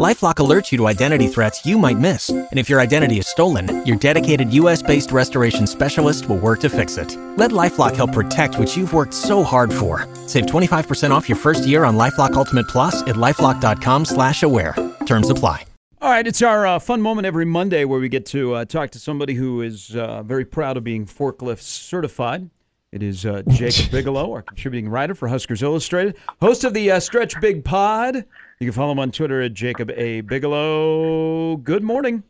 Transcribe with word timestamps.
LifeLock 0.00 0.34
alerts 0.38 0.72
you 0.72 0.78
to 0.78 0.88
identity 0.88 1.28
threats 1.28 1.64
you 1.64 1.78
might 1.78 1.98
miss, 1.98 2.28
and 2.28 2.58
if 2.58 2.68
your 2.68 2.80
identity 2.80 3.18
is 3.18 3.28
stolen, 3.28 3.86
your 3.86 3.94
dedicated 3.94 4.52
U.S.-based 4.52 5.12
restoration 5.12 5.68
specialist 5.68 6.28
will 6.28 6.38
work 6.38 6.58
to 6.62 6.68
fix 6.68 6.96
it. 6.96 7.16
Let 7.36 7.52
LifeLock 7.52 7.94
help 7.94 8.12
protect 8.12 8.58
what 8.58 8.76
you've 8.76 8.92
worked 8.92 9.14
so 9.14 9.44
hard 9.44 9.72
for. 9.72 10.08
Save 10.26 10.46
25% 10.46 11.12
off 11.12 11.28
your 11.28 11.38
first 11.38 11.64
year 11.64 11.84
on 11.84 11.94
LifeLock 11.94 12.32
Ultimate 12.32 12.66
Plus 12.66 13.02
at 13.02 13.14
lifeLock.com/slash-aware. 13.14 14.74
Terms 15.06 15.30
apply. 15.30 15.64
All 16.02 16.10
right, 16.10 16.26
it's 16.26 16.42
our 16.42 16.66
uh, 16.66 16.80
fun 16.80 17.00
moment 17.00 17.24
every 17.24 17.44
Monday 17.44 17.84
where 17.84 18.00
we 18.00 18.08
get 18.08 18.26
to 18.26 18.54
uh, 18.54 18.64
talk 18.64 18.90
to 18.90 18.98
somebody 18.98 19.34
who 19.34 19.62
is 19.62 19.94
uh, 19.94 20.24
very 20.24 20.44
proud 20.44 20.76
of 20.76 20.82
being 20.82 21.06
forklift 21.06 21.60
certified. 21.60 22.50
It 22.90 23.04
is 23.04 23.24
uh, 23.24 23.42
Jacob 23.48 23.90
Bigelow, 23.92 24.32
our 24.32 24.42
contributing 24.42 24.88
writer 24.88 25.14
for 25.14 25.28
Huskers 25.28 25.62
Illustrated, 25.62 26.16
host 26.40 26.64
of 26.64 26.74
the 26.74 26.90
uh, 26.90 27.00
Stretch 27.00 27.40
Big 27.40 27.64
Pod. 27.64 28.24
You 28.64 28.70
can 28.70 28.76
follow 28.76 28.92
him 28.92 28.98
on 28.98 29.10
Twitter 29.10 29.42
at 29.42 29.52
Jacob 29.52 29.90
A. 29.90 30.22
Bigelow. 30.22 31.58
Good 31.58 31.82
morning. 31.82 32.22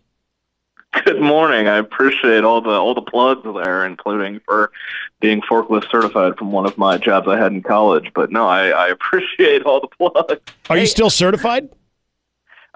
Good 1.04 1.20
morning. 1.20 1.68
I 1.68 1.76
appreciate 1.76 2.42
all 2.42 2.60
the 2.60 2.70
all 2.70 2.92
the 2.92 3.02
plugs 3.02 3.42
there, 3.44 3.86
including 3.86 4.40
for 4.44 4.72
being 5.20 5.42
forklift 5.42 5.88
certified 5.92 6.36
from 6.36 6.50
one 6.50 6.66
of 6.66 6.76
my 6.76 6.98
jobs 6.98 7.28
I 7.28 7.38
had 7.38 7.52
in 7.52 7.62
college. 7.62 8.10
But 8.16 8.32
no, 8.32 8.48
I, 8.48 8.70
I 8.70 8.88
appreciate 8.88 9.62
all 9.62 9.80
the 9.80 9.86
plugs. 10.10 10.40
Are 10.68 10.76
you 10.76 10.88
still 10.88 11.08
certified? 11.08 11.68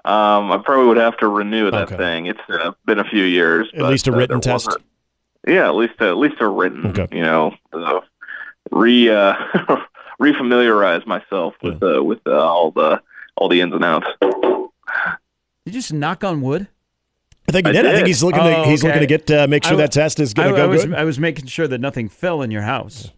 Um, 0.05 0.53
I 0.53 0.61
probably 0.63 0.87
would 0.87 0.95
have 0.95 1.17
to 1.17 1.27
renew 1.27 1.69
that 1.69 1.91
Okay. 1.91 1.97
thing. 1.97 2.27
It's 2.27 2.39
uh, 2.47 2.71
been 2.85 2.99
a 2.99 3.09
few 3.09 3.25
years. 3.25 3.67
At 3.73 3.81
but, 3.81 3.89
least 3.89 4.07
a 4.07 4.13
uh, 4.13 4.15
written 4.15 4.39
there 4.39 4.53
test? 4.53 4.77
Yeah, 5.45 5.67
at 5.67 5.75
least 5.75 5.95
a, 5.99 6.07
at 6.07 6.17
least 6.17 6.39
a 6.39 6.47
written. 6.47 6.97
Okay. 6.97 7.09
You 7.11 7.23
know, 7.23 7.55
uh, 7.73 7.99
re 8.71 9.09
uh, 9.09 9.33
refamiliarize 10.21 11.05
myself 11.05 11.55
with 11.61 11.83
uh, 11.83 12.01
with 12.01 12.19
uh, 12.25 12.39
all 12.39 12.71
the 12.71 13.01
all 13.39 13.49
the 13.49 13.61
ins 13.61 13.73
and 13.73 13.83
outs. 13.83 14.07
Did 14.21 14.31
you 15.65 15.71
just 15.71 15.93
knock 15.93 16.23
on 16.23 16.41
wood? 16.41 16.67
I 17.47 17.51
think 17.51 17.65
he 17.65 17.69
I 17.71 17.73
did. 17.73 17.85
I 17.85 17.93
think 17.95 18.07
he's 18.07 18.21
looking. 18.21 18.41
Oh, 18.41 18.63
to, 18.63 18.69
he's 18.69 18.83
okay. 18.83 18.89
looking 18.89 19.07
to 19.07 19.07
get 19.07 19.31
uh, 19.31 19.47
make 19.47 19.63
sure 19.63 19.73
I- 19.73 19.77
that 19.77 19.91
test 19.91 20.19
is 20.19 20.33
going 20.33 20.49
to 20.49 20.55
go 20.55 20.63
I 20.63 20.67
was, 20.67 20.85
good. 20.85 20.93
I 20.93 21.03
was 21.03 21.17
making 21.17 21.47
sure 21.47 21.67
that 21.67 21.79
nothing 21.79 22.09
fell 22.09 22.41
in 22.41 22.51
your 22.51 22.61
house. 22.61 23.11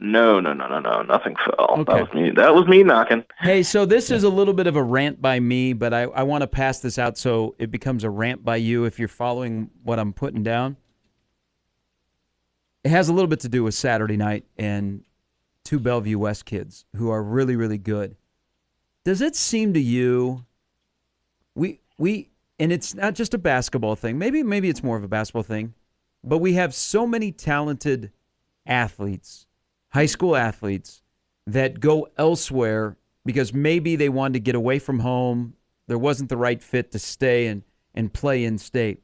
No, 0.00 0.40
no, 0.40 0.52
no, 0.52 0.66
no, 0.66 0.80
no. 0.80 1.02
Nothing 1.02 1.36
fell. 1.36 1.68
Okay. 1.80 1.84
That 1.92 2.00
was 2.00 2.12
me. 2.12 2.30
That 2.30 2.54
was 2.54 2.66
me 2.66 2.82
knocking. 2.82 3.24
Hey, 3.38 3.62
so 3.62 3.86
this 3.86 4.10
is 4.10 4.24
a 4.24 4.28
little 4.28 4.54
bit 4.54 4.66
of 4.66 4.74
a 4.74 4.82
rant 4.82 5.22
by 5.22 5.38
me, 5.38 5.72
but 5.72 5.94
I, 5.94 6.02
I 6.02 6.24
want 6.24 6.42
to 6.42 6.48
pass 6.48 6.80
this 6.80 6.98
out 6.98 7.16
so 7.16 7.54
it 7.60 7.70
becomes 7.70 8.02
a 8.02 8.10
rant 8.10 8.44
by 8.44 8.56
you 8.56 8.86
if 8.86 8.98
you're 8.98 9.06
following 9.06 9.70
what 9.84 10.00
I'm 10.00 10.12
putting 10.12 10.42
down. 10.42 10.78
It 12.82 12.88
has 12.88 13.08
a 13.08 13.12
little 13.12 13.28
bit 13.28 13.38
to 13.40 13.48
do 13.48 13.62
with 13.62 13.74
Saturday 13.74 14.16
night 14.16 14.46
and 14.56 15.04
two 15.64 15.78
Bellevue 15.78 16.18
West 16.18 16.44
kids 16.44 16.84
who 16.96 17.10
are 17.10 17.22
really, 17.22 17.54
really 17.54 17.78
good. 17.78 18.16
Does 19.04 19.20
it 19.20 19.36
seem 19.36 19.72
to 19.74 19.80
you 19.80 20.44
we 21.58 21.80
we 21.98 22.30
and 22.58 22.72
it's 22.72 22.94
not 22.94 23.14
just 23.14 23.34
a 23.34 23.38
basketball 23.38 23.96
thing. 23.96 24.18
Maybe 24.18 24.42
maybe 24.42 24.68
it's 24.68 24.82
more 24.82 24.96
of 24.96 25.04
a 25.04 25.08
basketball 25.08 25.42
thing, 25.42 25.74
but 26.24 26.38
we 26.38 26.54
have 26.54 26.74
so 26.74 27.06
many 27.06 27.32
talented 27.32 28.12
athletes, 28.66 29.46
high 29.90 30.06
school 30.06 30.36
athletes 30.36 31.02
that 31.46 31.80
go 31.80 32.08
elsewhere 32.16 32.96
because 33.24 33.52
maybe 33.52 33.96
they 33.96 34.08
wanted 34.08 34.34
to 34.34 34.40
get 34.40 34.54
away 34.54 34.78
from 34.78 35.00
home. 35.00 35.54
There 35.86 35.98
wasn't 35.98 36.28
the 36.28 36.36
right 36.36 36.62
fit 36.62 36.92
to 36.92 36.98
stay 36.98 37.46
and, 37.46 37.62
and 37.94 38.12
play 38.12 38.44
in 38.44 38.58
state. 38.58 39.02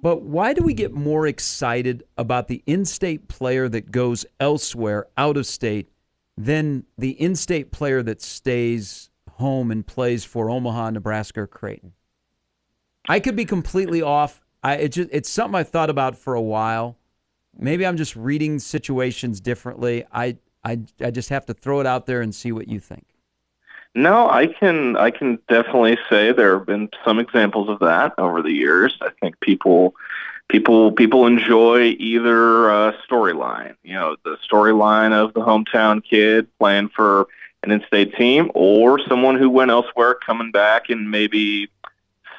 But 0.00 0.22
why 0.22 0.52
do 0.52 0.62
we 0.62 0.74
get 0.74 0.92
more 0.92 1.26
excited 1.26 2.04
about 2.18 2.48
the 2.48 2.62
in 2.66 2.84
state 2.84 3.26
player 3.26 3.68
that 3.70 3.90
goes 3.90 4.26
elsewhere, 4.38 5.06
out 5.16 5.38
of 5.38 5.46
state, 5.46 5.88
than 6.36 6.84
the 6.98 7.10
in 7.10 7.36
state 7.36 7.70
player 7.70 8.02
that 8.02 8.20
stays 8.20 9.10
home 9.32 9.70
and 9.70 9.86
plays 9.86 10.24
for 10.24 10.50
Omaha, 10.50 10.90
Nebraska, 10.90 11.42
or 11.42 11.46
Creighton? 11.46 11.92
I 13.08 13.20
could 13.20 13.36
be 13.36 13.44
completely 13.44 14.02
off. 14.02 14.40
I 14.62 14.74
it 14.76 14.88
just 14.92 15.10
it's 15.12 15.28
something 15.28 15.54
I 15.54 15.62
thought 15.62 15.90
about 15.90 16.16
for 16.16 16.34
a 16.34 16.40
while. 16.40 16.96
Maybe 17.56 17.86
I'm 17.86 17.96
just 17.96 18.16
reading 18.16 18.58
situations 18.58 19.40
differently. 19.40 20.04
I 20.10 20.38
I 20.64 20.80
I 21.00 21.10
just 21.10 21.28
have 21.28 21.46
to 21.46 21.54
throw 21.54 21.80
it 21.80 21.86
out 21.86 22.06
there 22.06 22.20
and 22.20 22.34
see 22.34 22.52
what 22.52 22.68
you 22.68 22.80
think. 22.80 23.06
No, 23.94 24.28
I 24.28 24.48
can 24.48 24.96
I 24.96 25.10
can 25.10 25.38
definitely 25.48 25.98
say 26.08 26.32
there 26.32 26.58
have 26.58 26.66
been 26.66 26.88
some 27.04 27.20
examples 27.20 27.68
of 27.68 27.78
that 27.80 28.14
over 28.18 28.42
the 28.42 28.52
years. 28.52 28.96
I 29.00 29.10
think 29.20 29.38
people 29.40 29.94
people 30.48 30.92
people 30.92 31.26
enjoy 31.26 31.96
either 31.98 32.70
uh, 32.70 32.92
storyline, 33.08 33.76
you 33.82 33.94
know, 33.94 34.16
the 34.24 34.36
storyline 34.48 35.12
of 35.12 35.34
the 35.34 35.40
hometown 35.40 36.02
kid 36.04 36.46
playing 36.58 36.88
for 36.90 37.26
an 37.62 37.70
in-state 37.70 38.14
team, 38.14 38.50
or 38.54 38.98
someone 39.08 39.38
who 39.38 39.48
went 39.48 39.70
elsewhere 39.70 40.14
coming 40.14 40.50
back 40.50 40.90
and 40.90 41.10
maybe 41.10 41.70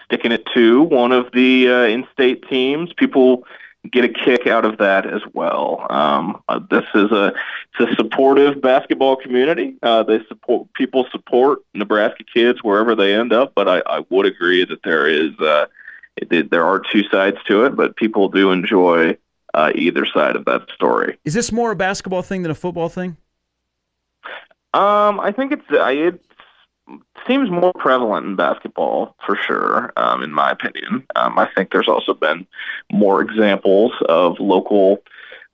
sticking 0.06 0.32
it 0.32 0.46
to 0.54 0.84
one 0.84 1.12
of 1.12 1.32
the 1.32 1.68
uh, 1.68 1.82
in-state 1.82 2.48
teams. 2.48 2.94
People 2.94 3.44
get 3.92 4.06
a 4.06 4.10
kick 4.10 4.48
out 4.48 4.66
of 4.66 4.78
that 4.78 5.06
as 5.06 5.22
well. 5.34 5.86
Um, 5.90 6.42
uh, 6.48 6.60
this 6.70 6.86
is 6.94 7.12
a 7.12 7.34
it's 7.78 7.92
a 7.92 7.96
supportive 7.96 8.62
basketball 8.62 9.16
community. 9.16 9.76
Uh, 9.82 10.04
they 10.04 10.24
support 10.28 10.72
people 10.74 11.08
support 11.12 11.60
Nebraska 11.74 12.24
kids 12.24 12.64
wherever 12.64 12.96
they 12.96 13.16
end 13.16 13.34
up. 13.34 13.54
But 13.56 13.68
I, 13.68 13.82
I 13.86 14.06
would 14.10 14.26
agree 14.26 14.64
that 14.66 14.84
there 14.84 15.08
is 15.08 15.32
uh, 15.40 15.66
it, 16.18 16.50
there 16.52 16.66
are 16.66 16.82
two 16.92 17.04
sides 17.10 17.38
to 17.48 17.66
it, 17.66 17.76
but 17.76 17.96
people 17.96 18.30
do 18.30 18.52
enjoy 18.52 19.18
uh, 19.54 19.72
either 19.76 20.06
side 20.06 20.36
of 20.36 20.46
that 20.46 20.70
story. 20.74 21.18
Is 21.24 21.34
this 21.34 21.52
more 21.52 21.72
a 21.72 21.76
basketball 21.76 22.22
thing 22.22 22.42
than 22.42 22.52
a 22.52 22.56
football 22.56 22.90
thing? 22.90 23.18
Um, 24.74 25.20
I 25.20 25.32
think 25.32 25.52
it's 25.54 25.64
I- 25.72 25.92
it 25.92 26.22
seems 27.26 27.50
more 27.50 27.74
prevalent 27.74 28.26
in 28.28 28.36
basketball 28.36 29.16
for 29.26 29.36
sure. 29.36 29.92
Um, 29.98 30.22
in 30.22 30.32
my 30.32 30.52
opinion, 30.52 31.06
um, 31.16 31.40
I 31.40 31.48
think 31.56 31.72
there's 31.72 31.88
also 31.88 32.14
been 32.14 32.46
more 32.92 33.22
examples 33.22 33.94
of 34.08 34.40
local 34.40 35.02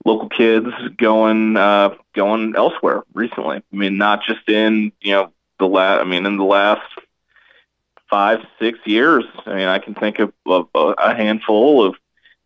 local 0.04 0.28
kids 0.28 0.68
going 0.96 1.56
uh, 1.56 1.94
going 2.14 2.54
elsewhere 2.56 3.04
recently. 3.14 3.58
I 3.58 3.76
mean, 3.76 3.96
not 3.96 4.22
just 4.26 4.48
in 4.48 4.92
you 5.00 5.12
know 5.12 5.32
the 5.58 5.66
last. 5.66 6.00
I 6.00 6.04
mean, 6.04 6.26
in 6.26 6.36
the 6.36 6.44
last 6.44 6.82
five 8.12 8.40
six 8.60 8.78
years. 8.84 9.24
I 9.46 9.54
mean, 9.54 9.68
I 9.68 9.78
can 9.78 9.94
think 9.94 10.18
of, 10.18 10.32
of 10.46 10.68
a 10.74 11.14
handful 11.14 11.82
of 11.82 11.94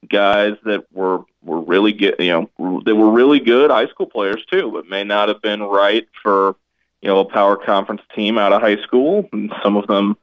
guys 0.08 0.54
that 0.64 0.84
were 0.92 1.24
were 1.42 1.60
really 1.60 1.92
good. 1.92 2.14
You 2.20 2.48
know, 2.58 2.80
they 2.86 2.92
were 2.92 3.10
really 3.10 3.40
good 3.40 3.70
high 3.72 3.88
school 3.88 4.06
players 4.06 4.44
too, 4.50 4.70
but 4.72 4.88
may 4.88 5.02
not 5.02 5.28
have 5.28 5.42
been 5.42 5.60
right 5.62 6.06
for 6.22 6.54
you 7.02 7.08
know 7.08 7.18
a 7.18 7.24
power 7.24 7.56
conference 7.56 8.02
team 8.14 8.38
out 8.38 8.52
of 8.52 8.62
high 8.62 8.80
school. 8.82 9.28
And 9.32 9.52
some 9.64 9.76
of 9.76 9.88
them 9.88 10.16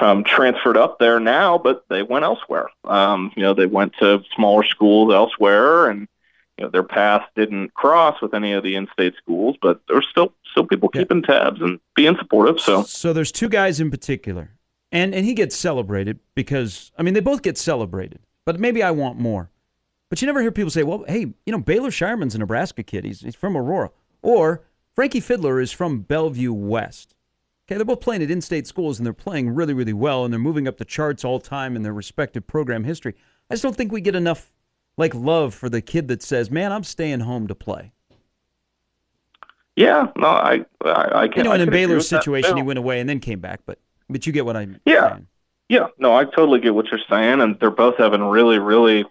um, 0.00 0.24
transferred 0.24 0.78
up 0.78 0.98
there 0.98 1.20
now, 1.20 1.58
but 1.58 1.84
they 1.90 2.02
went 2.02 2.24
elsewhere. 2.24 2.68
Um, 2.84 3.32
you 3.36 3.42
know, 3.42 3.52
they 3.52 3.66
went 3.66 3.92
to 4.00 4.22
smaller 4.34 4.64
schools 4.64 5.12
elsewhere, 5.12 5.90
and 5.90 6.08
you 6.56 6.64
know 6.64 6.70
their 6.70 6.82
paths 6.82 7.26
didn't 7.36 7.74
cross 7.74 8.20
with 8.22 8.32
any 8.32 8.52
of 8.54 8.62
the 8.62 8.76
in-state 8.76 9.14
schools. 9.18 9.56
But 9.60 9.80
there's 9.88 10.08
still 10.10 10.32
still 10.50 10.64
people 10.66 10.90
Yeah. 10.94 11.02
keeping 11.02 11.22
tabs 11.22 11.60
and 11.60 11.80
being 11.94 12.16
supportive. 12.18 12.60
So 12.60 12.82
So 12.84 13.12
there's 13.12 13.32
two 13.32 13.48
guys 13.50 13.78
in 13.80 13.90
particular, 13.90 14.50
and 14.92 15.14
and 15.14 15.24
he 15.24 15.34
gets 15.34 15.56
celebrated 15.56 16.18
because 16.34 16.92
I 16.98 17.02
mean 17.02 17.14
they 17.14 17.20
both 17.20 17.42
get 17.42 17.58
celebrated, 17.58 18.20
but 18.44 18.60
maybe 18.60 18.82
I 18.82 18.90
want 18.90 19.18
more. 19.18 19.50
But 20.08 20.20
you 20.20 20.26
never 20.26 20.40
hear 20.40 20.50
people 20.50 20.70
say, 20.70 20.82
"Well, 20.82 21.04
hey, 21.06 21.20
you 21.20 21.52
know 21.52 21.58
Baylor 21.58 21.90
Scheierman's 21.90 22.34
a 22.34 22.38
Nebraska 22.38 22.82
kid. 22.82 23.04
He's 23.04 23.20
he's 23.20 23.34
from 23.34 23.56
Aurora," 23.56 23.90
or 24.22 24.64
Frankie 24.94 25.20
Fidler 25.20 25.62
is 25.62 25.72
from 25.72 26.00
Bellevue 26.00 26.52
West. 26.52 27.14
Okay, 27.66 27.76
they're 27.76 27.84
both 27.84 28.00
playing 28.00 28.22
at 28.22 28.30
in-state 28.32 28.66
schools 28.66 28.98
and 28.98 29.06
they're 29.06 29.12
playing 29.12 29.50
really, 29.50 29.72
really 29.72 29.92
well, 29.92 30.24
and 30.24 30.32
they're 30.32 30.40
moving 30.40 30.66
up 30.66 30.78
the 30.78 30.84
charts 30.84 31.24
all 31.24 31.38
time 31.38 31.76
in 31.76 31.82
their 31.82 31.92
respective 31.92 32.44
program 32.48 32.82
history. 32.82 33.14
I 33.48 33.54
just 33.54 33.62
don't 33.62 33.76
think 33.76 33.92
we 33.92 34.00
get 34.00 34.16
enough 34.16 34.52
like 34.96 35.14
love 35.14 35.54
for 35.54 35.68
the 35.68 35.80
kid 35.80 36.08
that 36.08 36.22
says, 36.22 36.50
"Man, 36.50 36.72
I'm 36.72 36.84
staying 36.84 37.20
home 37.20 37.46
to 37.46 37.54
play." 37.54 37.92
yeah, 39.76 40.08
no, 40.16 40.26
I 40.26 40.64
I, 40.84 41.22
I 41.22 41.28
can. 41.28 41.38
You 41.38 41.44
know, 41.44 41.52
I 41.52 41.58
in 41.58 41.70
Baylor's 41.70 42.08
that, 42.10 42.18
situation, 42.18 42.56
he 42.56 42.62
went 42.62 42.78
away 42.78 43.00
and 43.00 43.08
then 43.08 43.20
came 43.20 43.40
back, 43.40 43.60
but 43.64 43.78
but 44.10 44.26
you 44.26 44.32
get 44.32 44.44
what 44.44 44.56
I'm 44.56 44.80
Yeah. 44.84 45.10
saying. 45.10 45.26
Yeah, 45.68 45.86
no, 45.98 46.14
I 46.14 46.24
totally 46.24 46.58
get 46.60 46.74
what 46.74 46.86
you're 46.90 47.00
saying, 47.08 47.40
and 47.40 47.56
they're 47.60 47.70
both 47.70 47.96
having 47.96 48.24
really, 48.24 48.58
really 48.58 49.04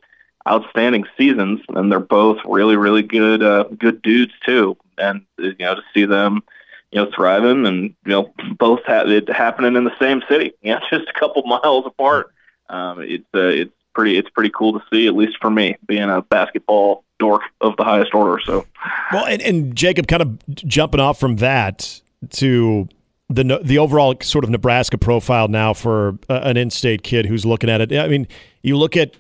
outstanding 0.48 1.06
seasons, 1.18 1.62
and 1.70 1.90
they're 1.92 2.00
both 2.00 2.38
really, 2.46 2.76
really 2.76 3.02
good, 3.02 3.42
uh, 3.42 3.64
good 3.78 4.02
dudes 4.02 4.34
too. 4.46 4.76
And 4.98 5.22
you 5.38 5.56
know, 5.60 5.76
to 5.76 5.82
see 5.94 6.04
them, 6.06 6.44
you 6.92 7.02
know, 7.02 7.10
thriving, 7.16 7.66
and 7.66 7.84
you 8.06 8.12
know, 8.12 8.34
both 8.58 8.84
have 8.86 9.10
it 9.10 9.30
happening 9.30 9.76
in 9.78 9.86
the 9.86 9.98
same 10.00 10.22
city, 10.28 10.52
you 10.62 10.74
know, 10.74 10.80
just 10.90 11.08
a 11.08 11.20
couple 11.20 11.44
miles 11.44 11.86
apart. 11.86 12.32
Um, 12.70 13.00
it's 13.02 13.24
uh, 13.34 13.40
it's 13.48 13.72
pretty, 13.94 14.18
it's 14.18 14.30
pretty 14.30 14.50
cool 14.54 14.74
to 14.78 14.86
see, 14.92 15.08
at 15.08 15.16
least 15.16 15.38
for 15.40 15.50
me, 15.50 15.78
being 15.88 16.10
a 16.10 16.22
basketball 16.24 17.04
dork 17.20 17.42
of 17.62 17.76
the 17.78 17.84
highest 17.84 18.14
order. 18.14 18.42
So, 18.46 18.66
Well, 19.14 19.26
and, 19.26 19.42
and 19.42 19.76
Jacob, 19.76 20.08
kind 20.08 20.22
of 20.22 20.56
jumping 20.56 21.00
off 21.00 21.20
from 21.20 21.38
that 21.38 22.02
to 22.32 22.88
the 23.30 23.60
the 23.64 23.78
overall 23.78 24.16
sort 24.22 24.44
of 24.44 24.50
Nebraska 24.50 24.98
profile 24.98 25.48
now 25.48 25.74
for 25.74 26.18
uh, 26.30 26.42
an 26.44 26.58
in-state 26.58 27.04
kid 27.04 27.26
who's 27.28 27.46
looking 27.46 27.70
at 27.70 27.80
it. 27.82 27.94
I 27.94 28.08
mean, 28.08 28.28
you 28.64 28.76
look 28.78 28.98
at 28.98 29.16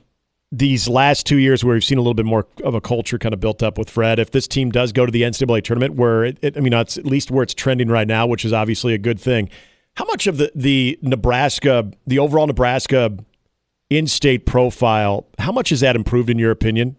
these 0.51 0.87
last 0.87 1.27
two 1.27 1.37
years 1.37 1.63
where 1.63 1.75
we've 1.75 1.83
seen 1.83 1.99
a 1.99 2.01
little 2.01 2.15
bit 2.15 2.25
more 2.25 2.47
of 2.63 2.73
a 2.73 2.81
culture 2.81 3.19
kind 3.19 3.33
of 3.33 3.39
built 3.39 3.61
up 3.61 3.77
with 3.77 3.87
Fred. 3.87 4.17
If 4.17 4.31
this 4.31 4.47
team 4.47 4.71
does 4.71 4.91
go 4.91 5.05
to 5.05 5.11
the 5.11 5.21
NCAA 5.21 5.63
tournament, 5.63 5.93
where 5.93 6.23
it, 6.23 6.39
it, 6.41 6.57
I 6.57 6.59
mean, 6.59 6.73
it's 6.73 6.97
at 6.97 7.05
least 7.05 7.29
where 7.29 7.43
it's 7.43 7.53
trending 7.53 7.87
right 7.87 8.07
now, 8.07 8.25
which 8.25 8.43
is 8.43 8.51
obviously 8.51 8.95
a 8.95 8.97
good 8.97 9.19
thing. 9.19 9.49
How 9.95 10.05
much 10.05 10.27
of 10.27 10.37
the 10.37 10.51
the 10.55 10.97
Nebraska, 11.01 11.91
the 12.07 12.19
overall 12.19 12.47
Nebraska 12.47 13.15
in-state 13.89 14.45
profile, 14.45 15.27
how 15.37 15.51
much 15.51 15.69
has 15.69 15.81
that 15.81 15.95
improved 15.95 16.29
in 16.29 16.39
your 16.39 16.51
opinion? 16.51 16.95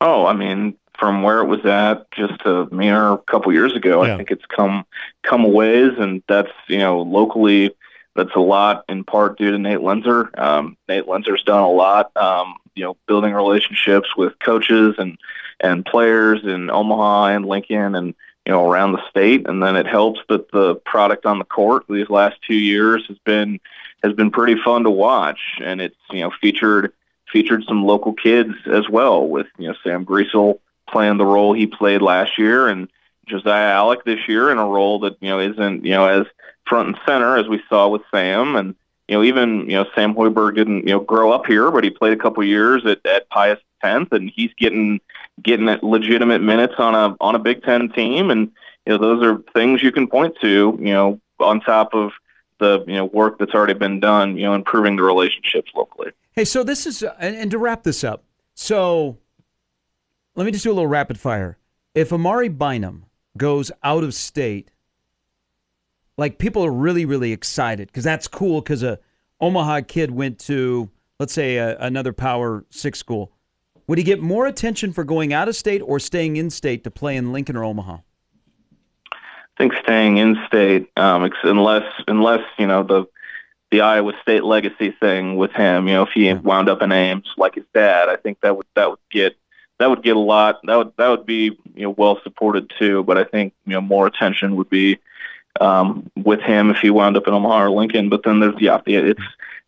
Oh, 0.00 0.26
I 0.26 0.34
mean, 0.34 0.76
from 0.98 1.22
where 1.22 1.40
it 1.40 1.46
was 1.46 1.64
at 1.64 2.10
just 2.12 2.40
a 2.44 2.66
mere 2.70 3.16
couple 3.18 3.52
years 3.52 3.74
ago, 3.74 4.04
Yeah. 4.04 4.14
I 4.14 4.16
think 4.16 4.30
it's 4.30 4.46
come 4.46 4.84
come 5.22 5.44
a 5.44 5.48
ways, 5.48 5.92
and 5.98 6.22
that's 6.28 6.52
you 6.68 6.78
know 6.78 7.02
locally 7.02 7.74
that's 8.14 8.34
a 8.34 8.40
lot 8.40 8.84
in 8.88 9.04
part 9.04 9.38
due 9.38 9.50
to 9.50 9.58
Nate 9.58 9.78
Loenser. 9.78 10.36
Um, 10.38 10.76
Nate 10.88 11.06
Loenser's 11.06 11.42
done 11.42 11.62
a 11.62 11.70
lot, 11.70 12.16
um, 12.16 12.54
you 12.76 12.84
know, 12.84 12.96
building 13.06 13.34
relationships 13.34 14.16
with 14.16 14.38
coaches 14.38 14.94
and 14.98 15.18
and 15.60 15.84
players 15.84 16.44
in 16.44 16.70
Omaha 16.70 17.26
and 17.26 17.46
Lincoln 17.46 17.94
and 17.94 18.14
you 18.46 18.52
know 18.52 18.68
around 18.70 18.92
the 18.92 19.08
state, 19.10 19.48
and 19.48 19.62
then 19.62 19.76
it 19.76 19.86
helps 19.86 20.20
that 20.28 20.50
the 20.52 20.76
product 20.76 21.26
on 21.26 21.38
the 21.38 21.44
court 21.44 21.84
these 21.88 22.10
last 22.10 22.36
two 22.46 22.54
years 22.54 23.04
has 23.08 23.18
been 23.24 23.58
has 24.02 24.12
been 24.12 24.30
pretty 24.30 24.60
fun 24.62 24.84
to 24.84 24.90
watch, 24.90 25.40
and 25.62 25.80
it's 25.80 25.96
you 26.10 26.20
know 26.20 26.30
featured 26.40 26.92
featured 27.32 27.64
some 27.66 27.84
local 27.84 28.12
kids 28.12 28.54
as 28.66 28.88
well 28.88 29.26
with 29.26 29.46
you 29.58 29.66
know 29.68 29.74
Sam 29.82 30.04
Griesel 30.04 30.60
playing 30.94 31.18
the 31.18 31.26
role 31.26 31.52
he 31.52 31.66
played 31.66 32.00
last 32.00 32.38
year 32.38 32.68
and 32.68 32.88
Josiah 33.26 33.74
Allick 33.74 34.04
this 34.04 34.28
year 34.28 34.52
in 34.52 34.58
a 34.58 34.64
role 34.66 35.00
that 35.00 35.16
you 35.20 35.28
know 35.28 35.40
isn't 35.40 35.84
you 35.84 35.90
know 35.90 36.06
as 36.06 36.24
front 36.68 36.86
and 36.86 36.98
center 37.04 37.36
as 37.36 37.48
we 37.48 37.60
saw 37.68 37.88
with 37.88 38.02
Sam 38.12 38.54
and 38.54 38.76
you 39.08 39.16
know 39.16 39.24
even 39.24 39.68
you 39.68 39.76
know 39.76 39.86
Sam 39.96 40.14
Hoiberg 40.14 40.54
didn't 40.54 40.86
you 40.86 40.94
know 40.94 41.00
grow 41.00 41.32
up 41.32 41.46
here 41.46 41.72
but 41.72 41.82
he 41.82 41.90
played 41.90 42.12
a 42.12 42.22
couple 42.22 42.44
years 42.44 42.86
at, 42.86 43.04
at 43.04 43.28
Pius 43.28 43.58
Tenth 43.82 44.12
and 44.12 44.30
he's 44.32 44.52
getting 44.56 45.00
getting 45.42 45.68
at 45.68 45.82
legitimate 45.82 46.42
minutes 46.42 46.74
on 46.78 46.94
a 46.94 47.16
on 47.20 47.34
a 47.34 47.40
Big 47.40 47.64
Ten 47.64 47.88
team 47.88 48.30
and 48.30 48.52
you 48.86 48.92
know 48.92 48.98
those 48.98 49.24
are 49.24 49.42
things 49.52 49.82
you 49.82 49.90
can 49.90 50.06
point 50.06 50.36
to 50.42 50.78
you 50.78 50.92
know 50.92 51.20
on 51.40 51.60
top 51.60 51.92
of 51.92 52.12
the 52.60 52.84
you 52.86 52.94
know 52.94 53.06
work 53.06 53.40
that's 53.40 53.52
already 53.52 53.74
been 53.74 53.98
done 53.98 54.36
you 54.36 54.44
know 54.44 54.54
improving 54.54 54.94
the 54.94 55.02
relationships 55.02 55.72
locally. 55.74 56.12
Hey, 56.36 56.44
so 56.44 56.62
this 56.62 56.86
is, 56.86 57.02
uh, 57.02 57.14
and, 57.18 57.34
and 57.34 57.50
to 57.50 57.58
wrap 57.58 57.82
this 57.82 58.04
up, 58.04 58.22
so 58.54 59.18
let 60.36 60.44
me 60.44 60.52
just 60.52 60.64
do 60.64 60.70
a 60.70 60.74
little 60.74 60.88
rapid 60.88 61.18
fire. 61.18 61.58
If 61.94 62.12
Amari 62.12 62.48
Bynum 62.48 63.06
goes 63.36 63.70
out 63.82 64.04
of 64.04 64.14
state, 64.14 64.70
like 66.16 66.38
people 66.38 66.64
are 66.64 66.72
really, 66.72 67.04
really 67.04 67.32
excited 67.32 67.88
because 67.88 68.04
that's 68.04 68.28
cool 68.28 68.60
because 68.60 68.82
a 68.82 68.98
Omaha 69.40 69.82
kid 69.86 70.10
went 70.10 70.38
to, 70.40 70.90
let's 71.18 71.32
say, 71.32 71.56
a, 71.56 71.76
another 71.78 72.12
Power 72.12 72.64
Six 72.70 72.98
school. 72.98 73.32
Would 73.86 73.98
he 73.98 74.04
get 74.04 74.20
more 74.20 74.46
attention 74.46 74.92
for 74.92 75.04
going 75.04 75.32
out 75.32 75.48
of 75.48 75.56
state 75.56 75.80
or 75.80 75.98
staying 76.00 76.36
in 76.36 76.50
state 76.50 76.84
to 76.84 76.90
play 76.90 77.16
in 77.16 77.32
Lincoln 77.32 77.56
or 77.56 77.64
Omaha? 77.64 77.98
I 79.12 79.16
think 79.58 79.74
staying 79.82 80.16
in 80.16 80.36
state, 80.46 80.88
um, 80.96 81.30
unless 81.44 81.84
unless 82.08 82.42
you 82.58 82.66
know 82.66 82.82
the 82.82 83.06
the 83.70 83.82
Iowa 83.82 84.12
State 84.22 84.44
legacy 84.44 84.94
thing 85.00 85.36
with 85.36 85.52
him, 85.52 85.88
you 85.88 85.94
know, 85.94 86.02
if 86.04 86.10
he 86.14 86.32
wound 86.32 86.68
up 86.68 86.82
in 86.82 86.92
Ames 86.92 87.26
like 87.36 87.56
his 87.56 87.64
dad, 87.74 88.08
I 88.08 88.16
think 88.16 88.38
that 88.42 88.56
would 88.56 88.66
that 88.74 88.90
would 88.90 89.00
get 89.10 89.36
that 89.78 89.90
would 89.90 90.02
get 90.02 90.16
a 90.16 90.20
lot. 90.20 90.60
That 90.64 90.76
would 90.76 90.92
that 90.96 91.08
would 91.08 91.26
be 91.26 91.58
you 91.74 91.82
know 91.82 91.90
well 91.90 92.20
supported 92.22 92.72
too. 92.78 93.02
But 93.04 93.18
I 93.18 93.24
think 93.24 93.52
you 93.66 93.72
know 93.72 93.80
more 93.80 94.06
attention 94.06 94.56
would 94.56 94.70
be 94.70 94.98
um, 95.60 96.10
with 96.16 96.40
him 96.40 96.70
if 96.70 96.78
he 96.78 96.90
wound 96.90 97.16
up 97.16 97.26
in 97.26 97.34
Omaha 97.34 97.64
or 97.64 97.70
Lincoln. 97.70 98.08
But 98.08 98.22
then 98.24 98.40
there's 98.40 98.54
yeah, 98.60 98.80
it's 98.86 99.20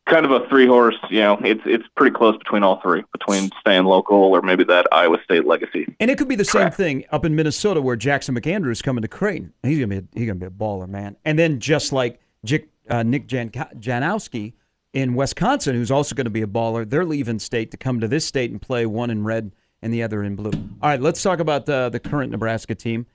kind 0.06 0.24
of 0.24 0.30
a 0.30 0.48
three 0.48 0.66
horse. 0.66 0.96
You 1.10 1.20
know, 1.20 1.40
it's 1.42 1.62
it's 1.64 1.84
pretty 1.96 2.14
close 2.14 2.36
between 2.38 2.62
all 2.62 2.80
three, 2.80 3.04
between 3.12 3.50
staying 3.60 3.84
local 3.84 4.16
or 4.16 4.42
maybe 4.42 4.64
that 4.64 4.86
Iowa 4.92 5.18
State 5.24 5.46
legacy. 5.46 5.86
And 6.00 6.10
it 6.10 6.18
could 6.18 6.28
be 6.28 6.36
the 6.36 6.44
same 6.44 6.70
thing 6.70 7.04
up 7.10 7.24
in 7.24 7.34
Minnesota 7.34 7.80
where 7.80 7.96
Jackson 7.96 8.34
McAndrew 8.34 8.70
is 8.70 8.82
coming 8.82 9.02
to 9.02 9.08
Creighton. 9.08 9.52
He's 9.62 9.78
gonna 9.78 9.88
be 9.88 9.98
a, 9.98 10.04
he's 10.14 10.26
gonna 10.26 10.40
be 10.40 10.46
a 10.46 10.50
baller, 10.50 10.88
man. 10.88 11.16
And 11.24 11.38
then 11.38 11.60
just 11.60 11.92
like 11.92 12.20
Jick, 12.44 12.68
uh, 12.88 13.02
Nick 13.02 13.26
Jan- 13.26 13.50
Janowski 13.50 14.54
in 14.92 15.14
Wisconsin, 15.14 15.74
who's 15.74 15.90
also 15.90 16.14
going 16.14 16.24
to 16.24 16.30
be 16.30 16.40
a 16.40 16.46
baller, 16.46 16.88
they're 16.88 17.04
leaving 17.04 17.38
state 17.38 17.70
to 17.70 17.76
come 17.76 18.00
to 18.00 18.08
this 18.08 18.24
state 18.24 18.50
and 18.50 18.62
play 18.62 18.86
one 18.86 19.10
in 19.10 19.24
red 19.24 19.52
and 19.82 19.92
the 19.92 20.02
other 20.02 20.22
in 20.22 20.36
blue. 20.36 20.52
All 20.82 20.90
right, 20.90 21.00
let's 21.00 21.22
talk 21.22 21.38
about 21.38 21.66
the 21.66 21.88
the 21.88 22.00
current 22.00 22.32
Nebraska 22.32 22.74
team. 22.74 23.06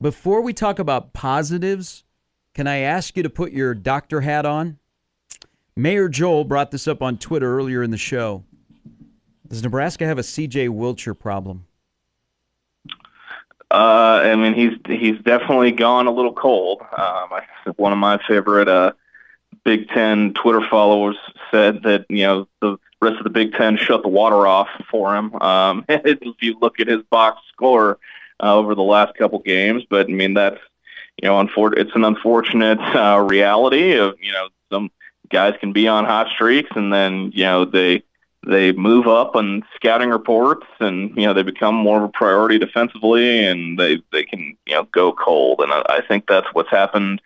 Before 0.00 0.40
we 0.40 0.52
talk 0.52 0.78
about 0.78 1.12
positives, 1.12 2.04
can 2.54 2.66
I 2.66 2.78
ask 2.78 3.16
you 3.16 3.22
to 3.22 3.30
put 3.30 3.52
your 3.52 3.74
doctor 3.74 4.20
hat 4.20 4.44
on? 4.44 4.78
Mayor 5.76 6.08
Joel 6.08 6.44
brought 6.44 6.70
this 6.70 6.88
up 6.88 7.02
on 7.02 7.18
Twitter 7.18 7.56
earlier 7.58 7.82
in 7.82 7.90
the 7.90 7.98
show. 7.98 8.44
Does 9.46 9.62
Nebraska 9.62 10.06
have 10.06 10.18
a 10.18 10.22
CJ 10.22 10.68
Wilcher 10.70 11.18
problem? 11.18 11.66
Uh, 13.70 14.20
I 14.24 14.36
mean, 14.36 14.54
he's 14.54 14.72
he's 14.86 15.20
definitely 15.22 15.72
gone 15.72 16.06
a 16.06 16.12
little 16.12 16.32
cold. 16.32 16.80
Um, 16.80 16.88
I, 17.32 17.42
one 17.76 17.92
of 17.92 17.98
my 17.98 18.18
favorite 18.26 18.68
uh, 18.68 18.92
Big 19.64 19.88
Ten 19.88 20.32
Twitter 20.34 20.62
followers 20.68 21.16
said 21.50 21.82
that 21.82 22.06
you 22.08 22.24
know 22.24 22.48
the 22.60 22.78
rest 23.00 23.18
of 23.18 23.24
the 23.24 23.30
Big 23.30 23.52
Ten 23.52 23.76
shut 23.76 24.02
the 24.02 24.08
water 24.08 24.46
off 24.46 24.68
for 24.90 25.14
him. 25.14 25.34
Um, 25.36 25.84
if 25.88 26.18
you 26.40 26.58
look 26.60 26.80
at 26.80 26.88
his 26.88 27.02
box 27.10 27.40
score 27.52 27.98
uh, 28.42 28.54
over 28.54 28.74
the 28.74 28.82
last 28.82 29.16
couple 29.16 29.38
games, 29.40 29.84
but 29.88 30.06
I 30.06 30.12
mean 30.12 30.34
that's 30.34 30.60
you 31.22 31.28
know 31.28 31.42
unfor- 31.44 31.76
it's 31.76 31.94
an 31.94 32.04
unfortunate 32.04 32.78
uh, 32.94 33.24
reality 33.28 33.92
of 33.92 34.16
you 34.20 34.32
know 34.32 34.48
some 34.70 34.90
guys 35.28 35.54
can 35.60 35.72
be 35.72 35.88
on 35.88 36.04
hot 36.04 36.28
streaks 36.28 36.70
and 36.76 36.92
then 36.92 37.32
you 37.34 37.44
know 37.44 37.64
they 37.64 38.02
they 38.46 38.70
move 38.72 39.08
up 39.08 39.34
on 39.34 39.64
scouting 39.74 40.10
reports 40.10 40.66
and 40.78 41.10
you 41.16 41.26
know 41.26 41.34
they 41.34 41.42
become 41.42 41.74
more 41.74 41.98
of 41.98 42.04
a 42.04 42.08
priority 42.08 42.58
defensively 42.58 43.44
and 43.44 43.78
they 43.78 44.00
they 44.12 44.22
can 44.22 44.56
you 44.66 44.74
know 44.74 44.84
go 44.92 45.12
cold 45.12 45.60
and 45.60 45.72
I, 45.72 45.82
I 45.88 46.00
think 46.06 46.26
that's 46.28 46.46
what's 46.52 46.70
happened 46.70 47.20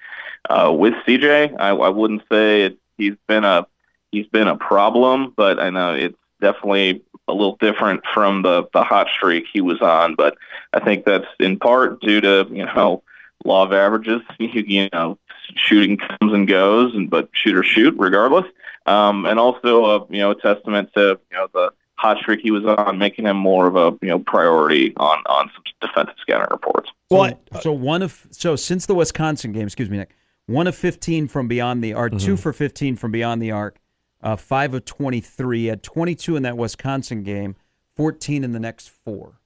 uh, 0.48 0.72
with 0.74 0.94
CJ. 1.06 1.60
I, 1.60 1.70
I 1.70 1.88
wouldn't 1.88 2.22
say 2.30 2.62
it, 2.62 2.78
he's 2.96 3.14
been 3.26 3.44
a 3.44 3.66
he's 4.12 4.26
been 4.26 4.48
a 4.48 4.56
problem, 4.56 5.32
but 5.36 5.60
I 5.60 5.70
know 5.70 5.94
it's 5.94 6.16
definitely 6.40 7.02
a 7.28 7.32
little 7.32 7.56
different 7.60 8.02
from 8.12 8.42
the 8.42 8.68
the 8.72 8.82
hot 8.82 9.08
streak 9.14 9.44
he 9.52 9.60
was 9.60 9.80
on. 9.80 10.14
But 10.14 10.36
I 10.72 10.80
think 10.80 11.04
that's 11.04 11.26
in 11.38 11.58
part 11.58 12.00
due 12.00 12.20
to 12.20 12.46
you 12.50 12.64
know 12.66 13.02
law 13.44 13.64
of 13.64 13.72
averages. 13.72 14.20
You, 14.38 14.64
you 14.66 14.88
know, 14.92 15.18
shooting 15.54 15.98
comes 15.98 16.32
and 16.32 16.48
goes, 16.48 16.94
and 16.94 17.10
but 17.10 17.28
shoot 17.32 17.56
or 17.56 17.62
shoot 17.62 17.94
regardless. 17.98 18.46
Um, 18.86 19.26
and 19.26 19.38
also, 19.38 19.84
a, 19.84 20.06
you 20.08 20.18
know, 20.18 20.30
a 20.30 20.34
testament 20.34 20.90
to 20.96 21.20
you 21.30 21.36
know 21.36 21.48
the 21.52 21.70
hot 21.96 22.18
streak 22.18 22.40
he 22.40 22.50
was 22.50 22.64
on, 22.64 22.98
making 22.98 23.26
him 23.26 23.36
more 23.36 23.66
of 23.66 23.76
a 23.76 23.96
you 24.02 24.08
know 24.08 24.18
priority 24.18 24.94
on 24.96 25.18
on 25.26 25.50
some 25.54 25.62
defensive 25.80 26.14
scouting 26.20 26.48
reports. 26.50 26.90
Well, 27.10 27.38
So, 27.54 27.60
so 27.60 27.72
one 27.72 28.02
of 28.02 28.26
so 28.30 28.56
since 28.56 28.86
the 28.86 28.94
Wisconsin 28.94 29.52
game, 29.52 29.66
excuse 29.66 29.90
me, 29.90 29.98
Nick, 29.98 30.16
one 30.46 30.66
of 30.66 30.74
fifteen 30.74 31.28
from 31.28 31.46
beyond 31.46 31.84
the 31.84 31.92
arc, 31.92 32.16
two 32.18 32.36
for 32.36 32.52
fifteen 32.52 32.96
from 32.96 33.12
beyond 33.12 33.42
the 33.42 33.50
arc, 33.50 33.78
uh, 34.22 34.36
five 34.36 34.74
of 34.74 34.84
twenty-three, 34.84 35.66
had 35.66 35.82
twenty-two 35.82 36.36
in 36.36 36.42
that 36.42 36.56
Wisconsin 36.56 37.22
game, 37.22 37.56
fourteen 37.94 38.44
in 38.44 38.52
the 38.52 38.60
next 38.60 38.88
four. 38.88 39.40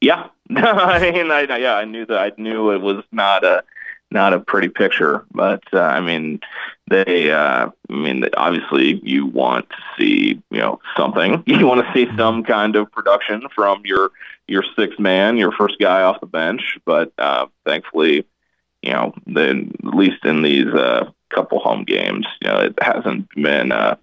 Yeah, 0.00 0.28
I 0.56 1.10
mean, 1.10 1.30
I, 1.30 1.58
yeah, 1.58 1.74
I 1.74 1.84
knew 1.84 2.06
that. 2.06 2.18
I 2.18 2.32
knew 2.36 2.70
it 2.70 2.80
was 2.80 3.04
not 3.12 3.44
a 3.44 3.64
not 4.10 4.32
a 4.32 4.40
pretty 4.40 4.68
picture, 4.68 5.26
but 5.32 5.62
uh, 5.72 5.80
I 5.80 6.00
mean, 6.00 6.40
they. 6.88 7.30
Uh, 7.30 7.70
I 7.90 7.92
mean, 7.92 8.24
obviously, 8.36 9.00
you 9.02 9.26
want 9.26 9.68
to 9.70 9.76
see 9.98 10.42
you 10.50 10.58
know 10.58 10.80
something. 10.96 11.42
You 11.46 11.66
want 11.66 11.84
to 11.84 11.92
see 11.92 12.08
some 12.16 12.44
kind 12.44 12.76
of 12.76 12.90
production 12.92 13.42
from 13.54 13.82
your 13.84 14.10
your 14.46 14.64
sixth 14.76 14.98
man, 14.98 15.36
your 15.36 15.52
first 15.52 15.78
guy 15.78 16.02
off 16.02 16.20
the 16.20 16.26
bench. 16.26 16.78
But 16.84 17.12
uh, 17.18 17.46
thankfully, 17.66 18.24
you 18.88 18.94
know, 18.94 19.12
then 19.26 19.72
at 19.86 19.94
least 19.94 20.24
in 20.24 20.40
these 20.42 20.66
uh, 20.66 21.10
couple 21.28 21.58
home 21.60 21.84
games, 21.84 22.26
you 22.40 22.48
know, 22.48 22.58
it 22.60 22.74
hasn't 22.80 23.28
been 23.34 23.70
uh, 23.70 23.96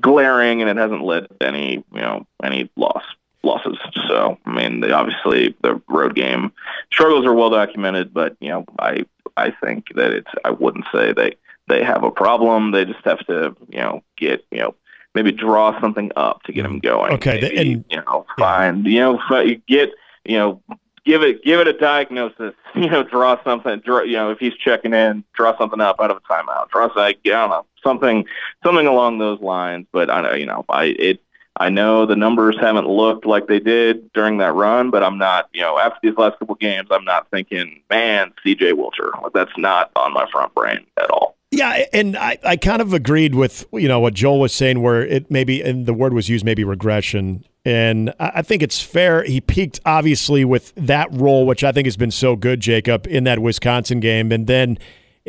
glaring, 0.00 0.62
and 0.62 0.70
it 0.70 0.78
hasn't 0.78 1.04
led 1.04 1.28
to 1.28 1.46
any 1.46 1.84
you 1.92 2.00
know 2.00 2.26
any 2.42 2.70
loss 2.76 3.04
losses. 3.42 3.76
So 4.08 4.38
I 4.46 4.50
mean, 4.54 4.80
they 4.80 4.92
obviously 4.92 5.54
the 5.62 5.80
road 5.88 6.14
game 6.14 6.52
struggles 6.90 7.26
are 7.26 7.34
well 7.34 7.50
documented, 7.50 8.14
but 8.14 8.34
you 8.40 8.48
know, 8.48 8.64
I 8.78 9.04
I 9.36 9.50
think 9.62 9.88
that 9.94 10.12
it's 10.12 10.30
I 10.42 10.50
wouldn't 10.50 10.86
say 10.90 11.12
they 11.12 11.36
they 11.68 11.84
have 11.84 12.02
a 12.02 12.10
problem. 12.10 12.70
They 12.70 12.86
just 12.86 13.04
have 13.04 13.24
to 13.26 13.54
you 13.68 13.80
know 13.80 14.02
get 14.16 14.42
you 14.50 14.60
know 14.60 14.74
maybe 15.14 15.32
draw 15.32 15.78
something 15.82 16.10
up 16.16 16.42
to 16.44 16.52
get 16.52 16.62
them 16.62 16.78
going. 16.78 17.12
Okay, 17.12 17.40
maybe, 17.42 17.72
and- 17.72 17.84
you 17.90 17.98
know 17.98 18.24
find 18.38 18.86
you 18.86 19.00
know 19.00 19.20
get 19.68 19.90
you 20.24 20.38
know. 20.38 20.62
Give 21.04 21.22
it, 21.22 21.44
give 21.44 21.60
it 21.60 21.68
a 21.68 21.72
diagnosis. 21.72 22.54
You 22.74 22.90
know, 22.90 23.04
draw 23.04 23.40
something. 23.44 23.78
Draw, 23.84 24.02
you 24.02 24.14
know, 24.14 24.32
if 24.32 24.40
he's 24.40 24.54
checking 24.54 24.92
in, 24.92 25.22
draw 25.32 25.56
something 25.56 25.80
up 25.80 26.00
out 26.00 26.10
of 26.10 26.16
a 26.16 26.20
timeout. 26.22 26.70
Draw, 26.70 26.88
I 26.96 27.12
don't 27.22 27.50
know, 27.50 27.64
something, 27.84 28.24
something 28.64 28.88
along 28.88 29.18
those 29.18 29.40
lines. 29.40 29.86
But 29.92 30.10
I 30.10 30.22
know, 30.22 30.34
you 30.34 30.44
know, 30.44 30.64
I 30.68 30.86
it 30.86 31.20
I 31.56 31.68
know 31.68 32.04
the 32.04 32.16
numbers 32.16 32.56
haven't 32.58 32.88
looked 32.88 33.26
like 33.26 33.46
they 33.46 33.60
did 33.60 34.12
during 34.12 34.38
that 34.38 34.54
run, 34.54 34.90
but 34.90 35.04
I'm 35.04 35.18
not, 35.18 35.48
you 35.52 35.60
know, 35.60 35.78
after 35.78 36.00
these 36.02 36.16
last 36.16 36.38
couple 36.40 36.56
games, 36.56 36.88
I'm 36.90 37.04
not 37.04 37.30
thinking, 37.30 37.80
man, 37.88 38.32
CJ 38.44 38.72
Wilcher. 38.72 39.22
Like, 39.22 39.32
that's 39.32 39.56
not 39.56 39.92
on 39.94 40.12
my 40.12 40.28
front 40.32 40.52
brain 40.54 40.84
at 40.96 41.10
all. 41.10 41.36
Yeah, 41.52 41.84
and 41.92 42.16
I, 42.16 42.38
I 42.42 42.56
kind 42.56 42.82
of 42.82 42.92
agreed 42.92 43.36
with 43.36 43.64
you 43.72 43.86
know 43.86 44.00
what 44.00 44.14
Joel 44.14 44.40
was 44.40 44.52
saying, 44.52 44.82
where 44.82 45.02
it 45.02 45.30
maybe 45.30 45.62
and 45.62 45.86
the 45.86 45.94
word 45.94 46.12
was 46.12 46.28
used 46.28 46.44
maybe 46.44 46.64
regression, 46.64 47.44
and 47.64 48.12
I 48.18 48.42
think 48.42 48.62
it's 48.62 48.80
fair. 48.80 49.24
He 49.24 49.40
peaked 49.40 49.80
obviously 49.84 50.44
with 50.44 50.72
that 50.76 51.08
role, 51.12 51.46
which 51.46 51.64
I 51.64 51.72
think 51.72 51.86
has 51.86 51.96
been 51.96 52.10
so 52.10 52.36
good, 52.36 52.60
Jacob, 52.60 53.06
in 53.06 53.24
that 53.24 53.38
Wisconsin 53.38 54.00
game, 54.00 54.32
and 54.32 54.46
then 54.46 54.78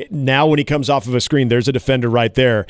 now 0.10 0.46
when 0.48 0.60
he 0.60 0.65
comes 0.65 0.89
off 0.89 1.08
of 1.08 1.15
a 1.15 1.22
screen, 1.22 1.48
there's 1.48 1.68
a 1.68 1.72
defender 1.72 2.10
right 2.10 2.34
there 2.34 2.68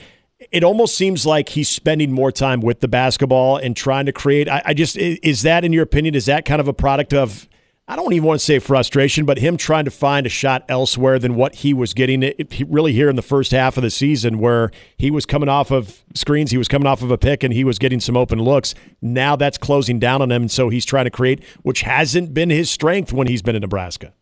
it 0.51 0.63
almost 0.63 0.95
seems 0.95 1.25
like 1.25 1.49
he's 1.49 1.69
spending 1.69 2.11
more 2.11 2.31
time 2.31 2.61
with 2.61 2.81
the 2.81 2.87
basketball 2.87 3.57
and 3.57 3.75
trying 3.75 4.05
to 4.05 4.11
create. 4.11 4.49
I, 4.49 4.73
just 4.73 4.97
is 4.97 5.43
that, 5.43 5.63
in 5.63 5.73
your 5.73 5.83
opinion, 5.83 6.15
is 6.15 6.25
that 6.25 6.45
kind 6.45 6.59
of 6.59 6.67
a 6.67 6.73
product 6.73 7.13
of? 7.13 7.47
I 7.87 7.95
don't 7.95 8.13
even 8.13 8.25
want 8.25 8.39
to 8.39 8.45
say 8.45 8.57
frustration, 8.57 9.25
but 9.25 9.37
him 9.37 9.57
trying 9.57 9.85
to 9.85 9.91
find 9.91 10.25
a 10.25 10.29
shot 10.29 10.65
elsewhere 10.67 11.19
than 11.19 11.35
what 11.35 11.55
he 11.55 11.71
was 11.71 11.93
getting. 11.93 12.23
It, 12.23 12.63
really 12.67 12.93
here 12.93 13.09
in 13.09 13.15
the 13.15 13.21
first 13.21 13.51
half 13.51 13.77
of 13.77 13.83
the 13.83 13.91
season, 13.91 14.39
where 14.39 14.71
he 14.97 15.11
was 15.11 15.27
coming 15.27 15.49
off 15.49 15.69
of 15.69 16.03
screens, 16.15 16.49
he 16.49 16.57
was 16.57 16.67
coming 16.67 16.87
off 16.87 17.03
of 17.03 17.11
a 17.11 17.17
pick, 17.17 17.43
and 17.43 17.53
he 17.53 17.63
was 17.63 17.77
getting 17.77 17.99
some 17.99 18.17
open 18.17 18.41
looks. 18.41 18.73
Now 19.03 19.35
that's 19.35 19.59
closing 19.59 19.99
down 19.99 20.23
on 20.23 20.31
him, 20.31 20.43
and 20.43 20.51
so 20.51 20.69
he's 20.69 20.85
trying 20.85 21.05
to 21.05 21.11
create, 21.11 21.43
which 21.61 21.81
hasn't 21.81 22.33
been 22.33 22.49
his 22.49 22.71
strength 22.71 23.13
when 23.13 23.27
he's 23.27 23.43
been 23.43 23.55
in 23.55 23.61
Nebraska. 23.61 24.13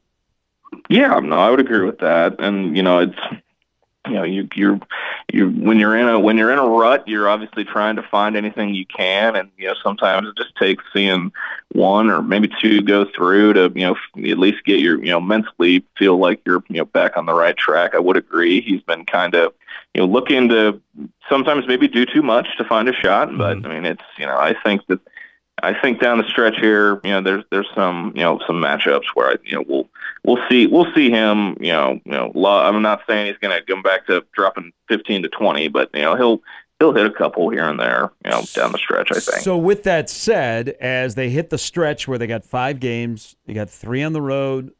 Yeah, 0.90 1.20
no, 1.20 1.38
I 1.38 1.50
would 1.50 1.62
agree 1.62 1.86
with 1.86 2.00
that, 2.00 2.36
and 2.40 2.76
you 2.76 2.84
know, 2.84 3.00
it's 3.00 3.43
you 4.08 4.14
know 4.14 4.24
you 4.24 4.48
you're 4.56 4.80
you 5.32 5.50
when 5.50 5.80
you're 5.80 5.96
in 5.96 6.08
a 6.08 6.20
when 6.20 6.38
you're 6.38 6.52
in 6.52 6.60
a 6.60 6.68
rut 6.68 7.08
you're 7.08 7.30
obviously 7.30 7.64
trying 7.64 7.96
to 7.96 8.04
find 8.04 8.36
anything 8.36 8.74
you 8.74 8.86
can. 8.86 9.36
And 9.36 9.50
you 9.58 9.68
know 9.68 9.76
sometimes 9.82 10.28
it 10.28 10.36
just 10.38 10.56
takes 10.58 10.84
seeing 10.94 11.32
one 11.72 12.10
or 12.10 12.22
maybe 12.22 12.50
two 12.62 12.82
go 12.82 13.06
through 13.06 13.54
to 13.54 13.72
you 13.76 13.88
know 13.88 13.96
at 14.30 14.40
least 14.40 14.66
get 14.66 14.80
your 14.80 15.00
you 15.00 15.12
know 15.12 15.22
mentally 15.22 15.86
feel 15.98 16.18
like 16.18 16.42
you're 16.46 16.64
you 16.70 16.78
know 16.78 16.86
back 16.86 17.18
on 17.18 17.26
the 17.26 17.34
right 17.34 17.56
track. 17.56 17.96
I 17.96 18.00
would 18.00 18.18
agree. 18.18 18.62
He's 18.62 18.82
been 18.82 19.06
kind 19.06 19.36
of 19.36 19.54
you 19.94 20.02
know 20.02 20.08
looking 20.08 20.50
to 20.50 20.82
sometimes 21.30 21.68
maybe 21.68 21.88
do 21.88 22.06
too 22.06 22.22
much 22.22 22.48
to 22.58 22.66
find 22.66 22.90
a 22.90 22.94
shot. 22.94 23.30
But 23.38 23.58
mm-hmm. 23.58 23.66
i 23.66 23.74
mean 23.74 23.86
it's 23.86 24.04
you 24.18 24.26
know 24.26 24.38
i 24.38 24.54
think 24.64 24.86
that 24.88 25.00
I 25.64 25.80
think 25.80 26.02
down 26.02 26.18
the 26.18 26.28
stretch 26.28 26.58
here, 26.60 27.00
you 27.04 27.12
know, 27.12 27.22
there's 27.22 27.44
there's 27.50 27.70
some 27.74 28.12
you 28.16 28.22
know 28.22 28.40
some 28.46 28.62
matchups 28.62 29.06
where 29.14 29.30
I 29.30 29.36
you 29.46 29.56
know 29.56 29.64
we'll 29.68 29.90
we'll 30.26 30.50
see 30.50 30.68
we'll 30.68 30.94
see 30.94 31.10
him 31.10 31.56
you 31.60 31.72
know 31.72 32.02
you 32.04 32.12
know 32.12 32.32
I'm 32.36 32.82
not 32.82 33.02
saying 33.08 33.28
he's 33.28 33.38
going 33.38 33.58
to 33.58 33.66
come 33.66 33.82
back 33.82 34.06
to 34.08 34.26
dropping 34.34 34.74
15 34.90 35.24
to 35.24 35.30
20, 35.30 35.70
but 35.70 35.90
you 35.94 36.02
know 36.02 36.16
he'll 36.16 36.42
he'll 36.80 36.94
hit 36.94 37.06
a 37.06 37.12
couple 37.12 37.50
here 37.50 37.64
and 37.64 37.80
there 37.80 38.12
you 38.26 38.32
know 38.32 38.44
down 38.54 38.74
the 38.74 38.78
stretch. 38.78 39.10
I 39.12 39.20
think. 39.20 39.42
So 39.42 39.58
with 39.58 39.84
that 39.84 40.10
said, 40.10 40.70
as 40.82 41.16
they 41.16 41.30
hit 41.30 41.50
the 41.50 41.58
stretch 41.58 42.08
where 42.10 42.18
they 42.18 42.28
got 42.28 42.44
five 42.44 42.82
games, 42.82 43.38
they 43.46 43.54
got 43.54 43.70
three 43.70 44.04
on 44.04 44.14
the 44.14 44.22
road. 44.22 44.74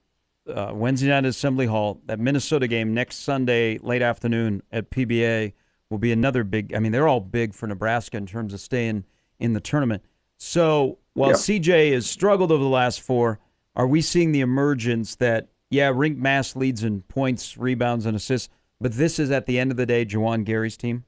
Uh, 0.46 0.74
Wednesday 0.74 1.08
night 1.08 1.20
at 1.20 1.26
Assembly 1.26 1.68
Hall. 1.68 2.02
That 2.08 2.20
Minnesota 2.20 2.68
game 2.68 2.94
next 2.94 3.20
Sunday 3.20 3.78
late 3.78 4.02
afternoon 4.02 4.62
at 4.74 4.92
PBA 4.92 5.54
will 5.90 6.00
be 6.00 6.12
another 6.12 6.44
big. 6.44 6.74
I 6.76 6.80
mean, 6.80 6.92
they're 6.92 7.08
all 7.08 7.22
big 7.22 7.54
for 7.54 7.68
Nebraska 7.68 8.18
in 8.18 8.26
terms 8.26 8.54
of 8.54 8.60
staying 8.60 9.06
in 9.40 9.54
the 9.54 9.62
tournament. 9.62 10.04
So 10.46 10.98
while 11.14 11.30
yeah. 11.30 11.36
CJ 11.36 11.94
has 11.94 12.06
struggled 12.06 12.52
over 12.52 12.62
the 12.62 12.70
last 12.70 13.00
four, 13.00 13.40
are 13.78 13.88
we 13.88 14.02
seeing 14.02 14.34
the 14.34 14.42
emergence 14.42 15.16
that 15.16 15.48
yeah, 15.70 15.90
Rienk 15.90 16.18
Mast 16.18 16.58
leads 16.58 16.84
in 16.84 17.02
points, 17.04 17.58
rebounds, 17.58 18.06
and 18.06 18.14
assists, 18.14 18.50
but 18.82 18.92
this 18.92 19.20
is 19.20 19.32
at 19.32 19.46
the 19.46 19.58
end 19.58 19.72
of 19.72 19.78
the 19.78 19.86
day 19.86 20.06
Juwan 20.06 20.44
Gary's 20.44 20.76
team? 20.76 21.06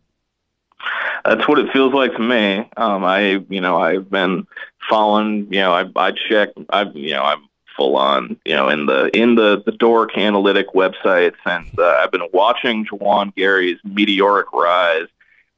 That's 1.26 1.46
what 1.50 1.60
it 1.60 1.72
feels 1.74 1.94
like 1.94 2.14
to 2.14 2.20
me. 2.20 2.60
Um, 2.78 3.04
I, 3.04 3.44
you 3.50 3.60
know, 3.60 3.78
I've 3.78 4.10
been 4.10 4.48
following. 4.90 5.52
You 5.52 5.60
know, 5.60 5.74
I, 5.74 5.86
I 5.98 6.12
check. 6.14 6.50
I, 6.70 6.84
you 6.94 7.12
know, 7.12 7.24
I'm 7.24 7.50
full 7.76 7.98
on. 7.98 8.40
You 8.46 8.56
know, 8.56 8.70
in 8.70 8.86
the 8.86 9.10
in 9.14 9.36
the 9.36 9.62
the 9.66 9.74
Dork 9.74 10.18
analytic 10.18 10.68
websites, 10.74 11.36
and 11.46 11.68
uh, 11.78 12.00
I've 12.02 12.12
been 12.12 12.30
watching 12.32 12.86
Juwan 12.86 13.36
Gary's 13.36 13.80
meteoric 13.84 14.54
rise 14.54 15.08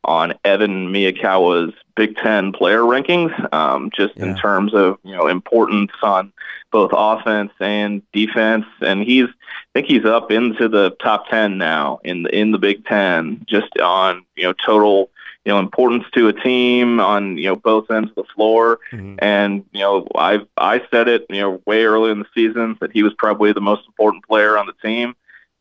on 0.08 0.34
Evan 0.46 0.92
Miyakawa's 0.92 1.74
Big 1.96 2.16
Ten 2.16 2.54
player 2.54 2.82
rankings, 2.82 3.54
um, 3.54 3.92
just 3.96 4.16
yeah. 4.16 4.28
in 4.28 4.38
terms 4.38 4.74
of 4.74 4.98
you 5.04 5.16
know 5.16 5.28
importance 5.28 5.92
on 6.02 6.32
both 6.72 6.92
offense 6.94 7.52
and 7.60 8.02
defense. 8.14 8.66
And 8.82 9.04
he's, 9.04 9.26
I 9.26 9.70
think 9.74 9.88
he's 9.88 10.06
up 10.06 10.32
into 10.32 10.70
the 10.70 10.92
top 11.02 11.28
ten 11.30 11.58
now 11.58 12.00
in 12.04 12.24
the 12.24 12.36
in 12.36 12.52
the 12.52 12.58
Big 12.58 12.86
Ten, 12.86 13.46
just 13.48 13.78
on 13.80 14.26
you 14.36 14.44
know 14.44 14.54
total 14.54 15.10
you 15.44 15.52
know 15.52 15.60
importance 15.60 16.06
to 16.14 16.30
a 16.30 16.34
team 16.34 17.00
on 17.00 17.38
you 17.38 17.46
know 17.46 17.56
both 17.56 17.92
ends 17.92 18.10
of 18.12 18.16
the 18.16 18.34
floor. 18.36 18.80
Mm-hmm. 18.92 19.16
And 19.20 19.66
you 19.74 19.82
know 19.82 20.08
I 20.16 20.40
I 20.56 20.82
said 20.92 21.08
it 21.08 21.26
you 21.30 21.42
know 21.42 21.62
way 21.66 21.84
early 21.84 22.12
in 22.12 22.20
the 22.20 22.28
season 22.34 22.78
that 22.80 22.92
he 22.92 23.04
was 23.04 23.14
probably 23.16 23.52
the 23.52 23.62
most 23.62 23.86
important 23.88 24.26
player 24.26 24.58
on 24.58 24.68
the 24.68 24.88
team. 24.88 25.16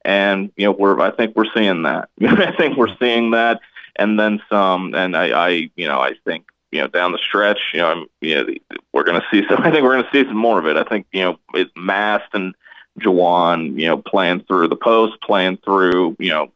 And 0.05 0.53
you 0.57 0.67
know 0.67 0.73
we're 0.73 1.01
I 1.01 1.11
think 1.11 1.35
we're 1.35 1.53
seeing 1.55 1.83
that. 1.83 2.11
I 2.21 2.55
think 2.57 2.77
we're 2.77 2.97
seeing 2.99 3.33
that 3.33 3.61
and 3.99 4.19
then 4.19 4.41
some. 4.51 4.95
And 4.95 5.17
I, 5.17 5.47
I 5.47 5.49
you 5.77 5.87
know, 5.89 6.01
I 6.01 6.15
think 6.25 6.47
you 6.73 6.81
know 6.81 6.89
down 6.89 7.13
the 7.13 7.19
stretch, 7.19 7.59
you 7.73 7.81
know, 7.81 7.91
I'm, 7.91 8.07
you 8.21 8.35
know, 8.35 8.47
we're 8.93 9.05
going 9.05 9.21
to 9.21 9.27
see 9.31 9.47
some. 9.49 9.63
I 9.63 9.71
think 9.71 9.83
we're 9.83 9.95
going 9.95 10.05
to 10.05 10.11
see 10.13 10.29
some 10.29 10.37
more 10.37 10.59
of 10.59 10.67
it. 10.67 10.77
I 10.77 10.85
think 10.85 11.07
you 11.13 11.23
know, 11.23 11.39
it's 11.55 11.71
Mast 11.77 12.29
and 12.33 12.55
Juwan, 13.01 13.79
you 13.79 13.87
know, 13.87 13.99
playing 13.99 14.45
through 14.45 14.69
the 14.69 14.77
post, 14.77 15.21
playing 15.21 15.59
through, 15.59 16.17
you 16.19 16.31
know, 16.31 16.51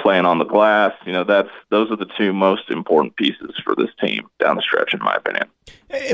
playing 0.00 0.24
on 0.24 0.38
the 0.38 0.44
glass. 0.44 0.92
You 1.04 1.12
know, 1.12 1.24
that's 1.24 1.50
those 1.70 1.90
are 1.90 1.96
the 1.96 2.10
two 2.16 2.32
most 2.32 2.70
important 2.70 3.16
pieces 3.16 3.54
for 3.64 3.74
this 3.74 3.90
team 4.00 4.26
down 4.38 4.56
the 4.56 4.62
stretch, 4.62 4.94
in 4.94 5.00
my 5.00 5.14
opinion. 5.14 5.48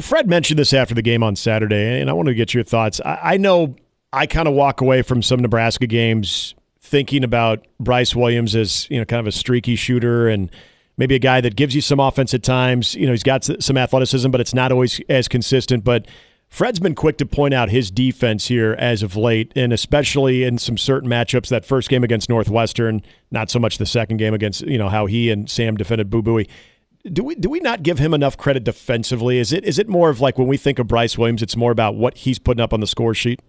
Fred 0.03 0.29
mentioned 0.29 0.59
this 0.59 0.73
after 0.73 0.95
the 0.95 1.03
game 1.03 1.23
on 1.23 1.37
Saturday, 1.37 2.01
and 2.01 2.11
I 2.11 2.13
want 2.13 2.29
to 2.29 2.35
get 2.35 2.55
your 2.55 2.65
thoughts. 2.65 3.01
I, 3.05 3.19
I 3.23 3.37
know 3.37 3.77
I 4.13 4.27
kind 4.27 4.49
of 4.49 4.55
walk 4.55 4.81
away 4.81 5.03
from 5.03 5.23
some 5.23 5.41
Nebraska 5.41 5.87
games 5.87 6.55
thinking 6.93 7.25
about 7.25 7.67
Bryce 7.81 8.15
Williams 8.15 8.55
as 8.55 8.87
you 8.91 8.99
know 8.99 9.07
kind 9.07 9.19
of 9.19 9.27
a 9.27 9.33
streaky 9.33 9.77
shooter 9.77 10.29
and 10.29 10.51
maybe 10.99 11.15
a 11.15 11.19
guy 11.19 11.41
that 11.41 11.57
gives 11.57 11.75
you 11.75 11.81
some 11.81 11.99
offense 11.99 12.35
at 12.35 12.43
times. 12.43 12.95
You 12.95 13.07
know, 13.07 13.13
he's 13.13 13.23
got 13.23 13.45
some 13.45 13.79
athleticism, 13.79 14.31
but 14.31 14.43
it's 14.43 14.53
not 14.53 14.71
always 14.71 15.01
as 15.09 15.27
consistent. 15.27 15.85
But 15.85 16.07
Fred's 16.51 16.81
been 16.81 16.95
quick 16.95 17.17
to 17.17 17.25
point 17.25 17.55
out 17.55 17.71
his 17.71 17.91
defense 17.91 18.49
here 18.49 18.77
as 18.79 19.03
of 19.03 19.17
late, 19.17 19.53
and 19.57 19.73
especially 19.73 20.45
in 20.45 20.59
some 20.59 20.77
certain 20.77 21.09
matchups. 21.09 21.49
That 21.49 21.65
first 21.65 21.89
game 21.89 22.05
against 22.05 22.29
Northwestern, 22.29 23.01
not 23.31 23.51
so 23.51 23.59
much 23.59 23.79
the 23.79 23.87
second 23.87 24.19
game 24.19 24.35
against 24.35 24.61
you 24.61 24.77
know 24.77 24.91
how 24.91 25.07
he 25.07 25.31
and 25.31 25.49
Sam 25.49 25.79
defended 25.79 26.11
Boo 26.11 26.23
Buie. 26.23 26.47
Do 27.11 27.25
we 27.25 27.37
do 27.37 27.49
we 27.49 27.61
not 27.61 27.83
give 27.83 28.01
him 28.01 28.13
enough 28.13 28.37
credit 28.37 28.65
defensively? 28.65 29.39
Is 29.39 29.51
it 29.51 29.65
is 29.65 29.79
it 29.79 29.89
more 29.89 30.11
of 30.11 30.21
like 30.21 30.37
when 30.37 30.47
we 30.47 30.59
think 30.59 30.79
of 30.79 30.89
Bryce 30.89 31.17
Williams, 31.17 31.43
it's 31.43 31.57
more 31.57 31.73
about 31.73 31.95
what 31.97 32.19
he's 32.19 32.39
putting 32.39 32.61
up 32.61 32.75
on 32.75 32.81
the 32.81 32.87
score 32.87 33.15
sheet? 33.15 33.41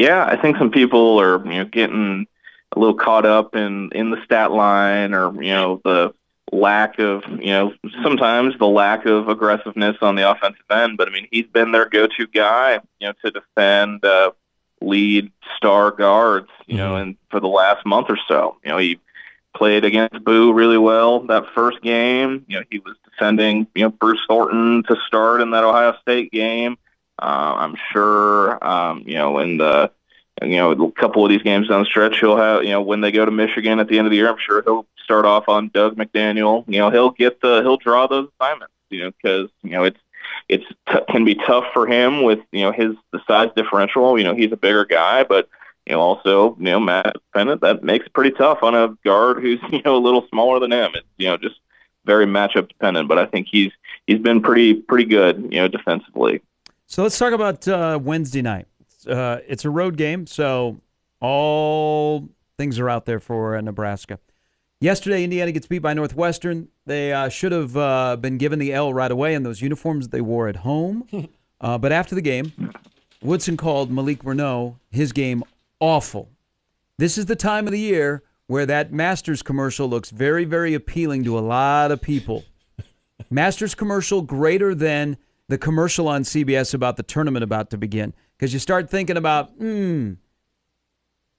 Yeah, 0.00 0.24
I 0.24 0.40
think 0.40 0.56
some 0.56 0.70
people 0.70 1.20
are 1.20 1.44
you 1.44 1.58
know 1.58 1.64
getting 1.66 2.26
a 2.72 2.78
little 2.78 2.94
caught 2.94 3.26
up 3.26 3.54
in 3.54 3.90
in 3.92 4.10
the 4.10 4.24
stat 4.24 4.50
line 4.50 5.12
or 5.12 5.30
you 5.42 5.52
know 5.52 5.82
the 5.84 6.14
lack 6.50 6.98
of 6.98 7.22
you 7.28 7.52
know 7.52 7.74
sometimes 8.02 8.56
the 8.58 8.66
lack 8.66 9.04
of 9.04 9.28
aggressiveness 9.28 9.98
on 10.00 10.14
the 10.14 10.30
offensive 10.30 10.64
end. 10.70 10.96
But 10.96 11.08
I 11.08 11.10
mean, 11.10 11.28
he's 11.30 11.46
been 11.46 11.72
their 11.72 11.86
go-to 11.86 12.26
guy, 12.28 12.80
you 12.98 13.08
know, 13.08 13.12
to 13.22 13.30
defend 13.30 14.02
uh, 14.02 14.30
lead 14.80 15.32
star 15.58 15.90
guards, 15.90 16.48
you 16.66 16.76
mm-hmm. 16.76 16.82
know, 16.82 16.96
and 16.96 17.16
for 17.30 17.38
the 17.38 17.48
last 17.48 17.84
month 17.84 18.06
or 18.08 18.18
so, 18.26 18.56
you 18.64 18.70
know, 18.70 18.78
he 18.78 18.98
played 19.54 19.84
against 19.84 20.24
Boo 20.24 20.54
really 20.54 20.78
well 20.78 21.20
that 21.26 21.44
first 21.54 21.82
game. 21.82 22.46
You 22.48 22.60
know, 22.60 22.64
he 22.70 22.78
was 22.78 22.96
defending 23.04 23.66
you 23.74 23.82
know 23.82 23.90
Bruce 23.90 24.22
Thornton 24.26 24.82
to 24.84 24.96
start 25.06 25.42
in 25.42 25.50
that 25.50 25.64
Ohio 25.64 25.94
State 26.00 26.32
game. 26.32 26.78
Uh, 27.20 27.54
I'm 27.58 27.76
sure, 27.92 28.64
um, 28.66 29.02
you 29.06 29.14
know, 29.14 29.38
in 29.38 29.58
the 29.58 29.90
you 30.42 30.56
know 30.56 30.72
a 30.72 30.92
couple 30.92 31.24
of 31.24 31.28
these 31.28 31.42
games 31.42 31.68
down 31.68 31.82
the 31.82 31.86
stretch, 31.86 32.18
he'll 32.18 32.36
have 32.36 32.62
you 32.64 32.70
know 32.70 32.80
when 32.80 33.02
they 33.02 33.12
go 33.12 33.24
to 33.24 33.30
Michigan 33.30 33.78
at 33.78 33.88
the 33.88 33.98
end 33.98 34.06
of 34.06 34.10
the 34.10 34.16
year, 34.16 34.30
I'm 34.30 34.38
sure 34.38 34.62
he'll 34.62 34.86
start 35.04 35.26
off 35.26 35.48
on 35.48 35.68
Dug 35.68 35.96
McDaniel. 35.96 36.64
You 36.66 36.78
know, 36.78 36.90
he'll 36.90 37.10
get 37.10 37.40
the 37.40 37.60
he'll 37.60 37.76
draw 37.76 38.06
those 38.06 38.28
assignments. 38.40 38.72
You 38.88 39.04
know, 39.04 39.10
because 39.10 39.50
you 39.62 39.70
know 39.70 39.84
it's 39.84 39.98
it's 40.48 40.64
t- 40.90 40.98
can 41.08 41.24
be 41.24 41.34
tough 41.34 41.64
for 41.72 41.86
him 41.86 42.22
with 42.22 42.40
you 42.52 42.62
know 42.62 42.72
his 42.72 42.94
the 43.12 43.20
size 43.26 43.50
differential. 43.54 44.18
You 44.18 44.24
know, 44.24 44.34
he's 44.34 44.52
a 44.52 44.56
bigger 44.56 44.84
guy, 44.84 45.24
but 45.24 45.48
you 45.86 45.92
know 45.92 46.00
also 46.00 46.56
you 46.58 46.64
know 46.64 46.80
Matt 46.80 47.16
Pennant 47.34 47.60
that 47.60 47.82
makes 47.82 48.06
it 48.06 48.12
pretty 48.12 48.30
tough 48.30 48.62
on 48.62 48.74
a 48.74 48.96
guard 49.04 49.42
who's 49.42 49.60
you 49.70 49.82
know 49.84 49.96
a 49.96 49.98
little 49.98 50.26
smaller 50.28 50.58
than 50.58 50.72
him. 50.72 50.92
It's 50.94 51.06
you 51.18 51.26
know 51.26 51.36
just 51.36 51.60
very 52.06 52.24
matchup 52.24 52.68
dependent, 52.68 53.08
but 53.08 53.18
I 53.18 53.26
think 53.26 53.46
he's 53.50 53.72
he's 54.06 54.20
been 54.20 54.40
pretty 54.40 54.74
pretty 54.74 55.04
good 55.04 55.48
you 55.50 55.60
know 55.60 55.68
defensively. 55.68 56.40
So 56.90 57.04
let's 57.04 57.16
talk 57.16 57.32
about 57.32 57.68
uh, 57.68 58.00
Wednesday 58.02 58.42
night. 58.42 58.66
Uh, 59.06 59.38
it's 59.46 59.64
a 59.64 59.70
road 59.70 59.96
game, 59.96 60.26
so 60.26 60.80
all 61.20 62.28
things 62.58 62.80
are 62.80 62.90
out 62.90 63.06
there 63.06 63.20
for 63.20 63.54
uh, 63.54 63.60
Nebraska. 63.60 64.18
Yesterday, 64.80 65.22
Indiana 65.22 65.52
gets 65.52 65.68
beat 65.68 65.78
by 65.78 65.94
Northwestern. 65.94 66.66
They 66.86 67.12
uh, 67.12 67.28
should 67.28 67.52
have 67.52 67.76
uh, 67.76 68.16
been 68.16 68.38
given 68.38 68.58
the 68.58 68.72
L 68.72 68.92
right 68.92 69.10
away 69.12 69.34
in 69.34 69.44
those 69.44 69.62
uniforms 69.62 70.08
they 70.08 70.20
wore 70.20 70.48
at 70.48 70.56
home. 70.56 71.06
Uh, 71.62 71.76
but 71.76 71.92
after 71.92 72.14
the 72.14 72.22
game, 72.22 72.72
Woodson 73.20 73.54
called 73.54 73.90
Malik 73.90 74.22
Reneau 74.22 74.76
his 74.90 75.12
game 75.12 75.44
awful. 75.78 76.30
This 76.96 77.18
is 77.18 77.26
the 77.26 77.36
time 77.36 77.66
of 77.66 77.72
the 77.72 77.78
year 77.78 78.22
where 78.46 78.64
that 78.64 78.94
Masters 78.94 79.42
commercial 79.42 79.86
looks 79.86 80.08
very, 80.08 80.46
very 80.46 80.72
appealing 80.72 81.24
to 81.24 81.38
a 81.38 81.40
lot 81.40 81.90
of 81.90 82.00
people. 82.00 82.44
Masters 83.30 83.74
commercial 83.74 84.22
greater 84.22 84.74
than 84.74 85.18
the 85.50 85.58
commercial 85.58 86.06
on 86.06 86.22
CBS 86.22 86.72
about 86.74 86.96
the 86.96 87.02
tournament 87.02 87.42
about 87.42 87.70
to 87.70 87.76
begin. 87.76 88.14
Because 88.38 88.52
you 88.52 88.60
start 88.60 88.88
thinking 88.88 89.16
about, 89.16 89.50
hmm, 89.50 90.12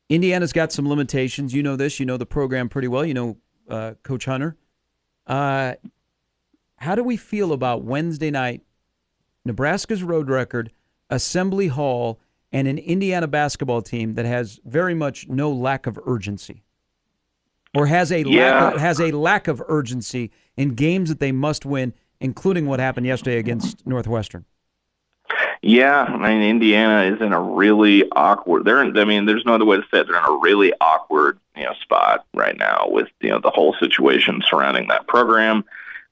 Indiana's 0.10 0.51
got 0.51 0.74
some 0.74 0.88
limitations. 0.88 1.53
You 1.53 1.63
know 1.63 1.77
this. 1.77 1.98
You 2.00 2.06
know 2.06 2.18
the 2.18 2.25
program 2.25 2.68
pretty 2.68 2.89
well. 2.89 3.06
You 3.06 3.13
know 3.13 3.38
uh, 3.70 3.94
Coach 4.03 4.25
Hunter. 4.25 4.58
Uh, 5.25 5.75
how 6.75 6.96
do 6.96 7.03
we 7.03 7.15
feel 7.15 7.53
about 7.53 7.84
Wednesday 7.84 8.32
night, 8.32 8.62
Nebraska's 9.46 10.03
road 10.03 10.30
record, 10.30 10.72
Assembly 11.10 11.68
Hall, 11.70 12.20
and 12.51 12.68
an 12.68 12.77
Indiana 12.80 13.27
basketball 13.27 13.82
team 13.82 14.15
that 14.15 14.25
has 14.25 14.60
very 14.65 14.94
much 14.94 15.30
no 15.30 15.50
lack 15.51 15.88
of 15.88 15.98
urgency, 16.06 16.63
or 17.74 17.86
has 17.86 18.12
a 18.12 18.24
Yeah. 18.27 18.62
lack 18.65 18.74
of, 18.75 18.82
has 18.82 19.00
a 19.00 19.12
lack 19.12 19.48
of 19.48 19.63
urgency 19.70 20.32
in 20.58 20.70
games 20.75 21.08
that 21.08 21.22
they 21.22 21.32
must 21.32 21.65
win, 21.65 21.94
including 22.22 22.68
what 22.68 22.80
happened 22.80 23.06
yesterday 23.06 23.38
against 23.38 23.86
Northwestern? 23.86 24.46
Yeah, 25.62 26.04
I 26.04 26.18
mean 26.18 26.42
Indiana 26.42 27.13
is 27.13 27.22
in 27.22 27.34
a 27.34 27.42
really 27.42 28.10
awkward. 28.12 28.66
They're 28.66 28.84
in, 28.84 28.98
I 28.98 29.06
mean, 29.06 29.25
there's 29.25 29.46
no 29.46 29.54
other 29.54 29.66
way 29.66 29.78
to 29.78 29.84
say 29.94 30.00
it. 30.00 30.08
They're 30.08 30.18
in 30.18 30.25
a 30.25 30.38
really 30.38 30.74
awkward, 30.82 31.40
you 31.56 31.63
know, 31.63 31.74
spot 31.82 32.25
right 32.34 32.58
now 32.58 32.88
with 32.90 33.10
you 33.20 33.30
know 33.30 33.40
the 33.40 33.51
whole 33.51 33.75
situation 33.80 34.42
surrounding 34.50 34.88
that 34.88 35.08
program. 35.08 35.63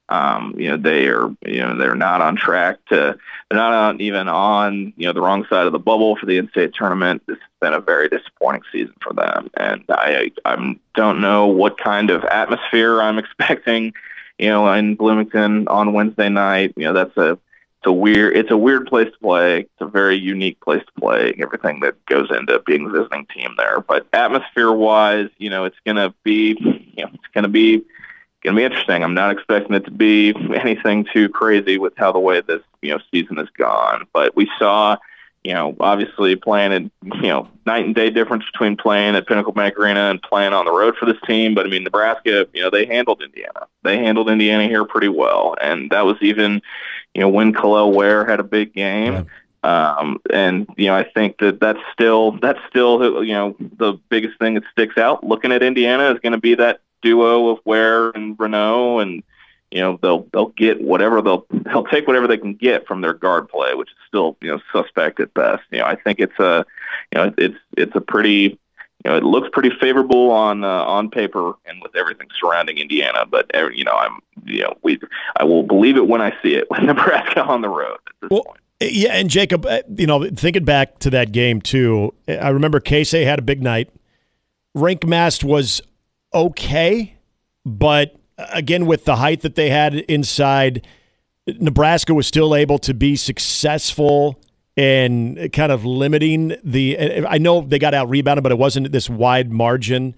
Um, 0.08 0.54
you 0.56 0.68
know, 0.68 0.76
they 0.76 1.06
are 1.08 1.34
you 1.44 1.60
know 1.60 1.76
they're 1.76 1.96
not 1.96 2.20
on 2.20 2.36
track 2.36 2.78
to. 2.90 3.18
They're 3.48 3.58
not 3.58 3.72
on, 3.72 4.00
even 4.00 4.28
on 4.28 4.92
you 4.96 5.06
know 5.06 5.12
the 5.12 5.20
wrong 5.20 5.44
side 5.50 5.66
of 5.66 5.72
the 5.72 5.80
bubble 5.80 6.14
for 6.16 6.26
the 6.26 6.36
in-state 6.36 6.72
tournament. 6.72 7.22
This 7.26 7.38
has 7.38 7.48
been 7.60 7.74
a 7.74 7.80
very 7.80 8.08
disappointing 8.08 8.62
season 8.70 8.94
for 9.02 9.12
them, 9.12 9.50
and 9.54 9.82
I 9.88 10.30
I 10.44 10.76
don't 10.94 11.20
know 11.20 11.46
what 11.46 11.76
kind 11.76 12.10
of 12.10 12.22
atmosphere 12.24 13.02
I'm 13.02 13.18
expecting. 13.24 13.94
You 14.40 14.48
know, 14.48 14.72
in 14.72 14.94
Bloomington 14.94 15.68
on 15.68 15.92
Wednesday 15.92 16.30
night. 16.30 16.72
You 16.74 16.84
know, 16.84 16.94
that's 16.94 17.16
a 17.18 17.32
it's 17.32 17.86
a 17.86 17.92
weird 17.92 18.36
it's 18.36 18.50
a 18.50 18.56
weird 18.56 18.86
place 18.86 19.12
to 19.12 19.18
play. 19.18 19.60
It's 19.60 19.80
a 19.80 19.86
very 19.86 20.16
unique 20.16 20.58
place 20.60 20.82
to 20.84 21.00
play. 21.00 21.34
Everything 21.42 21.80
that 21.80 22.02
goes 22.06 22.30
into 22.30 22.58
being 22.60 22.84
the 22.84 22.90
visiting 22.90 23.26
team 23.26 23.54
there. 23.58 23.80
But 23.80 24.06
atmosphere 24.14 24.72
wise, 24.72 25.28
you 25.36 25.50
know, 25.50 25.64
it's 25.64 25.76
gonna 25.84 26.14
be 26.22 26.56
you 26.58 27.04
know, 27.04 27.10
it's 27.12 27.34
gonna 27.34 27.48
be 27.48 27.84
gonna 28.42 28.56
be 28.56 28.64
interesting. 28.64 29.04
I'm 29.04 29.12
not 29.12 29.30
expecting 29.30 29.74
it 29.76 29.84
to 29.84 29.90
be 29.90 30.34
anything 30.54 31.06
too 31.12 31.28
crazy 31.28 31.76
with 31.76 31.92
how 31.96 32.10
the 32.10 32.18
way 32.18 32.40
this, 32.40 32.62
you 32.80 32.92
know, 32.92 33.00
season 33.10 33.36
has 33.36 33.48
gone. 33.58 34.06
But 34.14 34.34
we 34.36 34.50
saw 34.58 34.96
you 35.42 35.54
know, 35.54 35.74
obviously 35.80 36.36
playing 36.36 36.72
in, 36.72 36.90
you 37.22 37.28
know, 37.28 37.48
night 37.64 37.86
and 37.86 37.94
day 37.94 38.10
difference 38.10 38.44
between 38.52 38.76
playing 38.76 39.16
at 39.16 39.26
Pinnacle 39.26 39.52
Bank 39.52 39.78
Arena 39.78 40.10
and 40.10 40.20
playing 40.20 40.52
on 40.52 40.66
the 40.66 40.72
road 40.72 40.96
for 40.96 41.06
this 41.06 41.20
team. 41.26 41.54
But 41.54 41.66
I 41.66 41.70
mean, 41.70 41.84
Nebraska, 41.84 42.46
you 42.52 42.62
know, 42.62 42.70
they 42.70 42.84
handled 42.84 43.22
Indiana. 43.22 43.66
They 43.82 43.98
handled 43.98 44.28
Indiana 44.28 44.64
here 44.64 44.84
pretty 44.84 45.08
well. 45.08 45.56
And 45.62 45.90
that 45.90 46.04
was 46.04 46.16
even, 46.20 46.60
you 47.14 47.22
know, 47.22 47.28
when 47.28 47.54
Kel'el 47.54 47.94
Ware 47.94 48.26
had 48.26 48.40
a 48.40 48.44
big 48.44 48.74
game. 48.74 49.26
Um, 49.62 50.20
and, 50.30 50.66
you 50.76 50.86
know, 50.86 50.96
I 50.96 51.04
think 51.04 51.38
that 51.38 51.60
that's 51.60 51.80
still, 51.92 52.32
that's 52.32 52.60
still, 52.68 53.24
you 53.24 53.34
know, 53.34 53.56
the 53.58 53.94
biggest 54.08 54.38
thing 54.38 54.54
that 54.54 54.64
sticks 54.72 54.98
out 54.98 55.24
looking 55.24 55.52
at 55.52 55.62
Indiana 55.62 56.12
is 56.12 56.20
going 56.20 56.32
to 56.32 56.38
be 56.38 56.54
that 56.56 56.80
duo 57.02 57.48
of 57.48 57.60
Ware 57.64 58.10
and 58.10 58.36
Reneau 58.36 59.02
and, 59.02 59.22
you 59.70 59.80
know 59.80 59.98
they'll 60.02 60.26
they'll 60.32 60.48
get 60.50 60.80
whatever 60.80 61.22
they'll 61.22 61.46
they'll 61.50 61.84
take 61.84 62.06
whatever 62.06 62.26
they 62.26 62.38
can 62.38 62.54
get 62.54 62.86
from 62.86 63.00
their 63.00 63.14
guard 63.14 63.48
play, 63.48 63.74
which 63.74 63.88
is 63.90 63.96
still 64.08 64.36
you 64.40 64.50
know 64.50 64.60
suspect 64.72 65.20
at 65.20 65.32
best. 65.34 65.62
You 65.70 65.78
know 65.78 65.86
I 65.86 65.96
think 65.96 66.18
it's 66.20 66.38
a 66.38 66.64
you 67.12 67.20
know 67.20 67.34
it's 67.38 67.56
it's 67.76 67.94
a 67.94 68.00
pretty 68.00 68.58
you 69.04 69.10
know 69.10 69.16
it 69.16 69.22
looks 69.24 69.48
pretty 69.52 69.70
favorable 69.80 70.30
on 70.30 70.64
uh, 70.64 70.68
on 70.84 71.10
paper 71.10 71.52
and 71.66 71.80
with 71.82 71.94
everything 71.96 72.28
surrounding 72.40 72.78
Indiana, 72.78 73.24
but 73.28 73.50
you 73.74 73.84
know 73.84 73.92
I'm 73.92 74.18
you 74.44 74.62
know 74.62 74.74
we 74.82 74.98
I 75.36 75.44
will 75.44 75.62
believe 75.62 75.96
it 75.96 76.06
when 76.08 76.20
I 76.20 76.30
see 76.42 76.54
it 76.54 76.66
with 76.70 76.82
Nebraska 76.82 77.42
on 77.42 77.60
the 77.62 77.68
road 77.68 77.98
at 78.06 78.14
this 78.22 78.30
Well, 78.30 78.44
point. 78.44 78.58
Yeah, 78.82 79.12
and 79.12 79.28
Jacob, 79.28 79.66
uh, 79.66 79.82
you 79.94 80.06
know, 80.06 80.30
thinking 80.30 80.64
back 80.64 81.00
to 81.00 81.10
that 81.10 81.32
game 81.32 81.60
too, 81.60 82.14
I 82.26 82.48
remember 82.48 82.80
Keisei 82.80 83.24
had 83.24 83.38
a 83.38 83.42
big 83.42 83.62
night. 83.62 83.90
Rienk 84.74 85.06
Mast 85.06 85.44
was 85.44 85.82
okay, 86.32 87.18
but 87.66 88.16
again, 88.52 88.86
with 88.86 89.04
the 89.04 89.16
height 89.16 89.40
that 89.42 89.54
they 89.54 89.70
had 89.70 89.94
inside, 89.94 90.86
Nebraska 91.46 92.14
was 92.14 92.26
still 92.26 92.54
able 92.54 92.78
to 92.80 92.94
be 92.94 93.16
successful 93.16 94.40
in 94.76 95.50
kind 95.52 95.72
of 95.72 95.84
limiting 95.84 96.56
the. 96.62 97.26
I 97.26 97.38
know 97.38 97.60
they 97.62 97.78
got 97.78 97.94
out 97.94 98.08
rebounded, 98.08 98.42
but 98.42 98.52
it 98.52 98.58
wasn't 98.58 98.92
this 98.92 99.10
wide 99.10 99.50
margin. 99.50 100.14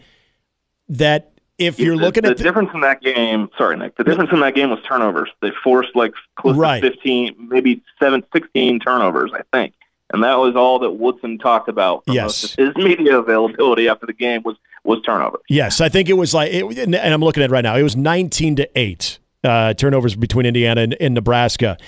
That 0.89 1.33
if 1.59 1.79
you're 1.79 1.97
the, 1.97 2.03
looking 2.03 2.23
the 2.25 2.31
at 2.31 2.39
the, 2.39 2.45
difference 2.45 2.71
in 2.75 2.81
that 2.81 3.01
game, 3.01 3.49
sorry, 3.57 3.77
Nick, 3.77 3.97
the 3.97 4.05
difference 4.05 4.31
in 4.33 4.41
that 4.41 4.55
game 4.55 4.71
was 4.71 4.81
turnovers. 4.87 5.31
They 5.41 5.53
forced 5.63 5.95
like 5.95 6.13
close 6.37 6.57
Right. 6.57 6.83
to 6.83 6.91
15, 6.91 7.49
maybe 7.49 7.83
seven, 8.01 8.25
16 8.33 8.81
turnovers, 8.81 9.31
I 9.35 9.43
think. 9.57 9.75
And 10.13 10.23
that 10.25 10.39
was 10.39 10.55
all 10.57 10.79
that 10.81 10.91
Woodson 10.91 11.39
talked 11.39 11.69
about 11.69 12.03
Yes. 12.07 12.55
his 12.57 12.75
media 12.77 13.19
availability 13.19 13.89
after 13.89 14.07
the 14.07 14.13
game 14.13 14.43
was 14.45 14.57
was 14.85 15.01
turnovers. 15.03 15.43
Yes, 15.49 15.81
I 15.81 15.89
think 15.89 16.09
it 16.09 16.15
was 16.15 16.35
like, 16.35 16.53
it, 16.53 16.65
and 16.79 16.97
I'm 16.97 17.21
looking 17.21 17.43
at 17.43 17.51
it 17.51 17.53
right 17.53 17.63
now. 17.63 17.77
It 17.77 17.83
was 17.83 17.97
19 17.97 18.57
to 18.57 18.79
eight 18.79 19.19
uh, 19.45 19.75
turnovers 19.75 20.15
between 20.15 20.47
Indiana 20.47 20.83
and, 20.83 20.97
and 21.01 21.15
Nebraska. 21.15 21.79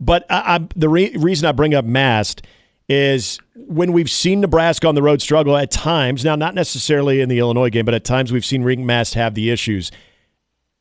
But 0.00 0.24
I, 0.30 0.56
I, 0.56 0.68
the 0.76 0.88
re- 0.88 1.14
reason 1.16 1.46
I 1.46 1.52
bring 1.52 1.74
up 1.74 1.84
Mast 1.84 2.42
is 2.88 3.38
when 3.54 3.92
we've 3.92 4.10
seen 4.10 4.40
Nebraska 4.40 4.88
on 4.88 4.94
the 4.94 5.02
road 5.02 5.20
struggle 5.20 5.56
at 5.56 5.70
times. 5.70 6.24
Now, 6.24 6.36
not 6.36 6.54
necessarily 6.54 7.20
in 7.20 7.28
the 7.28 7.38
Illinois 7.38 7.70
game, 7.70 7.84
but 7.84 7.94
at 7.94 8.04
times 8.04 8.32
we've 8.32 8.44
seen 8.44 8.62
Rienk 8.62 8.84
Mast 8.84 9.14
have 9.14 9.34
the 9.34 9.50
issues. 9.50 9.90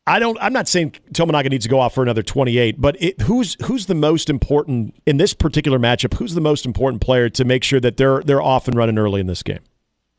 I 0.05 0.19
don't. 0.19 0.37
I'm 0.39 0.53
not 0.53 0.69
saying 0.69 0.93
Tominaga 1.11 1.49
needs 1.49 1.65
to 1.65 1.69
go 1.69 1.81
off 1.81 1.93
for 1.93 2.01
another 2.01 2.23
28, 2.23 2.79
but 2.79 2.95
it, 3.01 3.21
who's 3.23 3.57
who's 3.65 3.87
the 3.87 3.95
most 3.95 4.29
important 4.29 4.95
in 5.05 5.17
this 5.17 5.33
particular 5.33 5.77
matchup? 5.77 6.13
Who's 6.13 6.33
the 6.33 6.39
most 6.39 6.65
important 6.65 7.01
player 7.01 7.27
to 7.31 7.43
make 7.43 7.61
sure 7.61 7.81
that 7.81 7.97
they're 7.97 8.21
they're 8.21 8.41
off 8.41 8.69
and 8.69 8.77
running 8.77 8.97
early 8.97 9.19
in 9.19 9.27
this 9.27 9.43
game 9.43 9.59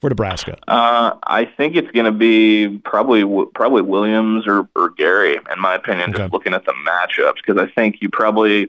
for 0.01 0.09
Nebraska? 0.11 0.57
Uh, 0.69 1.15
I 1.25 1.45
think 1.45 1.77
it's 1.77 1.91
going 1.91 2.07
to 2.07 2.13
be 2.13 2.79
probably 2.85 3.25
probably 3.55 3.83
Williams 3.83 4.47
or, 4.47 4.69
or 4.77 4.91
Gary, 4.91 5.37
in 5.53 5.61
my 5.61 5.75
opinion, 5.75 6.11
Okay. 6.11 6.19
just 6.25 6.33
looking 6.33 6.55
at 6.55 6.65
the 6.65 6.75
matchups, 6.87 7.37
because 7.45 7.59
I 7.63 7.71
think 7.73 7.97
you 8.01 8.09
probably 8.09 8.69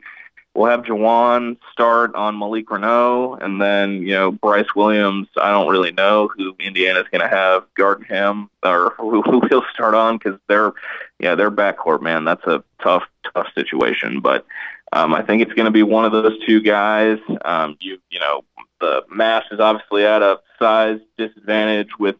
will 0.55 0.65
have 0.65 0.81
Juwan 0.81 1.57
start 1.71 2.13
on 2.15 2.37
Malik 2.39 2.67
Reneau, 2.67 3.41
and 3.41 3.61
then 3.61 4.01
you 4.01 4.13
know 4.13 4.31
Bryce 4.31 4.73
Williams. 4.75 5.27
I 5.39 5.51
don't 5.51 5.69
really 5.69 5.91
know 5.91 6.29
who 6.35 6.55
Indiana's 6.59 7.07
going 7.11 7.21
to 7.21 7.27
have 7.29 7.63
guarding 7.75 8.05
him 8.05 8.49
or 8.63 8.95
who, 8.97 9.21
who 9.21 9.41
he'll 9.49 9.65
start 9.73 9.93
on 9.95 10.17
because 10.17 10.39
they're 10.47 10.71
yeah 11.19 11.35
their 11.35 11.51
backcourt 11.51 12.01
man. 12.01 12.25
That's 12.25 12.45
a 12.45 12.63
tough 12.81 13.03
tough 13.33 13.47
situation, 13.55 14.19
but. 14.21 14.45
Um, 14.91 15.13
I 15.13 15.21
think 15.21 15.41
it's 15.41 15.53
going 15.53 15.65
to 15.65 15.71
be 15.71 15.83
one 15.83 16.05
of 16.05 16.11
those 16.11 16.37
two 16.45 16.61
guys. 16.61 17.19
Um, 17.43 17.77
you 17.79 17.99
you 18.09 18.19
know 18.19 18.43
the 18.79 19.03
Mast 19.09 19.47
is 19.51 19.59
obviously 19.59 20.05
at 20.05 20.21
a 20.21 20.39
size 20.57 20.99
disadvantage 21.17 21.89
with 21.99 22.15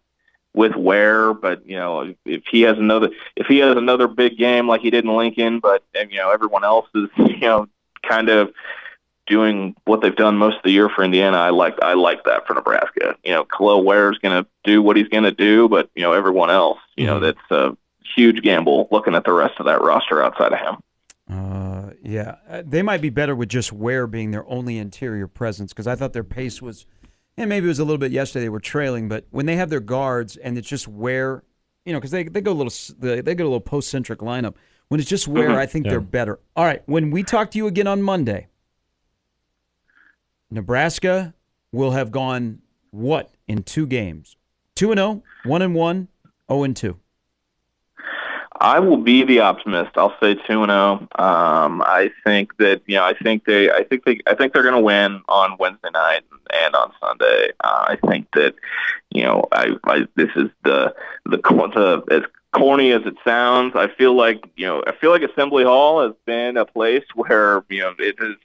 with 0.54 0.76
Ware, 0.76 1.34
but 1.34 1.66
you 1.66 1.78
know 1.78 2.14
if, 2.26 2.44
he 2.52 2.62
has 2.62 2.78
another 2.78 3.10
if 3.36 3.48
he 3.48 3.60
has 3.60 3.76
another 3.78 4.08
big 4.08 4.38
game 4.38 4.68
like 4.68 4.82
he 4.82 4.90
did 4.90 5.06
in 5.06 5.16
Lincoln, 5.16 5.60
but 5.60 5.84
and, 5.96 6.12
you 6.12 6.18
know 6.18 6.32
everyone 6.32 6.64
else 6.64 6.88
is 6.96 7.10
you 7.18 7.40
know 7.40 7.68
kind 8.08 8.30
of 8.30 8.52
doing 9.28 9.76
what 9.86 10.02
they've 10.02 10.16
done 10.16 10.36
most 10.38 10.58
of 10.58 10.64
the 10.64 10.72
year 10.72 10.90
for 10.90 11.04
Indiana. 11.04 11.38
I 11.38 11.50
like 11.52 11.76
I 11.82 11.94
like 11.94 12.24
that 12.26 12.48
for 12.48 12.54
Nebraska. 12.56 13.16
You 13.24 13.32
know, 13.32 13.46
Kel'el 13.46 13.84
Ware 13.84 14.12
is 14.12 14.18
going 14.18 14.44
to 14.44 14.50
do 14.64 14.82
what 14.82 14.98
he's 14.98 15.08
going 15.08 15.24
to 15.24 15.32
do, 15.32 15.70
but 15.70 15.90
you 15.96 16.02
know 16.02 16.14
everyone 16.14 16.50
else, 16.50 16.80
you 16.98 17.06
know, 17.06 17.20
Mhm. 17.20 17.22
that's 17.22 17.52
a 17.52 17.78
huge 18.16 18.42
gamble 18.42 18.88
looking 18.92 19.14
at 19.16 19.24
the 19.24 19.34
rest 19.34 19.60
of 19.60 19.66
that 19.68 19.82
roster 19.82 20.22
outside 20.24 20.52
of 20.52 20.60
him. 20.60 20.78
Uh, 21.32 21.79
yeah, 22.04 22.36
Uh, 22.48 22.64
they 22.66 22.82
might 22.82 23.02
be 23.02 23.10
better 23.10 23.36
with 23.36 23.50
just 23.50 23.72
Ware 23.74 24.08
being 24.08 24.32
their 24.32 24.48
only 24.48 24.78
interior 24.78 25.28
presence 25.28 25.72
because 25.74 25.88
I 25.88 25.96
thought 25.96 26.14
their 26.14 26.24
pace 26.24 26.62
was, 26.62 26.86
and 27.38 27.50
maybe 27.50 27.66
it 27.66 27.70
was 27.70 27.80
a 27.80 27.84
little 27.86 27.98
bit 27.98 28.12
yesterday 28.12 28.46
they 28.46 28.50
were 28.50 28.60
trailing, 28.60 29.08
but 29.08 29.26
when 29.32 29.46
they 29.46 29.56
have 29.56 29.70
their 29.70 29.80
guards 29.80 30.36
and 30.38 30.58
it's 30.58 30.68
just 30.68 30.88
Ware, 30.88 31.44
you 31.86 31.94
know, 31.94 32.00
because 32.00 32.12
they 32.12 32.24
they 32.24 32.42
go 32.42 32.52
a 32.52 32.60
little 32.62 32.74
they, 33.00 33.22
they 33.22 33.36
go 33.36 33.44
a 33.44 33.46
little 33.46 33.60
post 33.62 33.90
centric 33.90 34.20
lineup. 34.20 34.56
When 34.90 35.00
it's 35.00 35.10
just 35.10 35.28
Ware, 35.36 35.58
I 35.60 35.66
think 35.66 35.86
Yeah. 35.86 35.92
they're 35.92 36.02
better. 36.02 36.40
All 36.56 36.66
right, 36.66 36.82
when 36.86 37.12
we 37.12 37.24
talk 37.24 37.52
to 37.52 37.58
you 37.58 37.68
again 37.68 37.88
on 37.88 38.02
Monday, 38.02 38.48
Nebraska 40.52 41.34
will 41.72 41.92
have 41.92 42.12
gone 42.12 42.60
what 42.92 43.32
in 43.48 43.64
two 43.64 43.86
games? 43.86 44.36
Two 44.76 44.92
and 44.92 44.98
zero, 44.98 45.24
one 45.46 45.62
and 45.62 45.76
one, 45.76 46.08
zero 46.50 46.64
and 46.64 46.76
two. 46.76 47.00
I 48.60 48.80
will 48.80 48.98
be 48.98 49.24
the 49.24 49.40
optimist. 49.40 49.92
I'll 49.96 50.16
say 50.20 50.36
two 50.36 50.64
and 50.64 50.70
zero. 50.70 51.08
Um, 51.18 51.82
I 51.82 52.12
think 52.26 52.58
that 52.58 52.82
you 52.88 52.98
know. 52.98 53.06
I 53.06 53.14
think 53.14 53.46
they. 53.46 53.72
I 53.72 53.84
think 53.84 54.04
they. 54.04 54.20
I 54.28 54.36
think 54.36 54.54
they're 54.54 54.64
going 54.64 54.76
to 54.76 54.82
win 54.82 55.22
on 55.30 55.56
Wednesday 55.60 55.90
night 55.94 56.24
and 56.64 56.76
on 56.76 56.92
Sunday. 57.00 57.52
Uh, 57.64 57.86
I 57.88 57.98
think 58.10 58.28
that 58.34 58.56
you 59.12 59.24
know. 59.24 59.46
I, 59.54 59.76
I. 59.86 60.08
This 60.16 60.30
is 60.36 60.50
the 60.64 60.94
the 61.26 61.38
the 61.38 62.04
as 62.12 62.24
corny 62.52 62.92
as 62.92 63.02
it 63.06 63.16
sounds. 63.24 63.76
I 63.76 63.88
feel 63.88 64.14
like 64.14 64.44
you 64.58 64.68
know. 64.68 64.84
I 64.86 64.92
feel 64.92 65.12
like 65.12 65.22
Assembly 65.22 65.64
Hall 65.64 66.04
has 66.04 66.14
been 66.26 66.58
a 66.58 66.66
place 66.66 67.06
where 67.16 67.64
you 67.70 67.80
know 67.80 67.94
it 67.98 68.20
has 68.20 68.36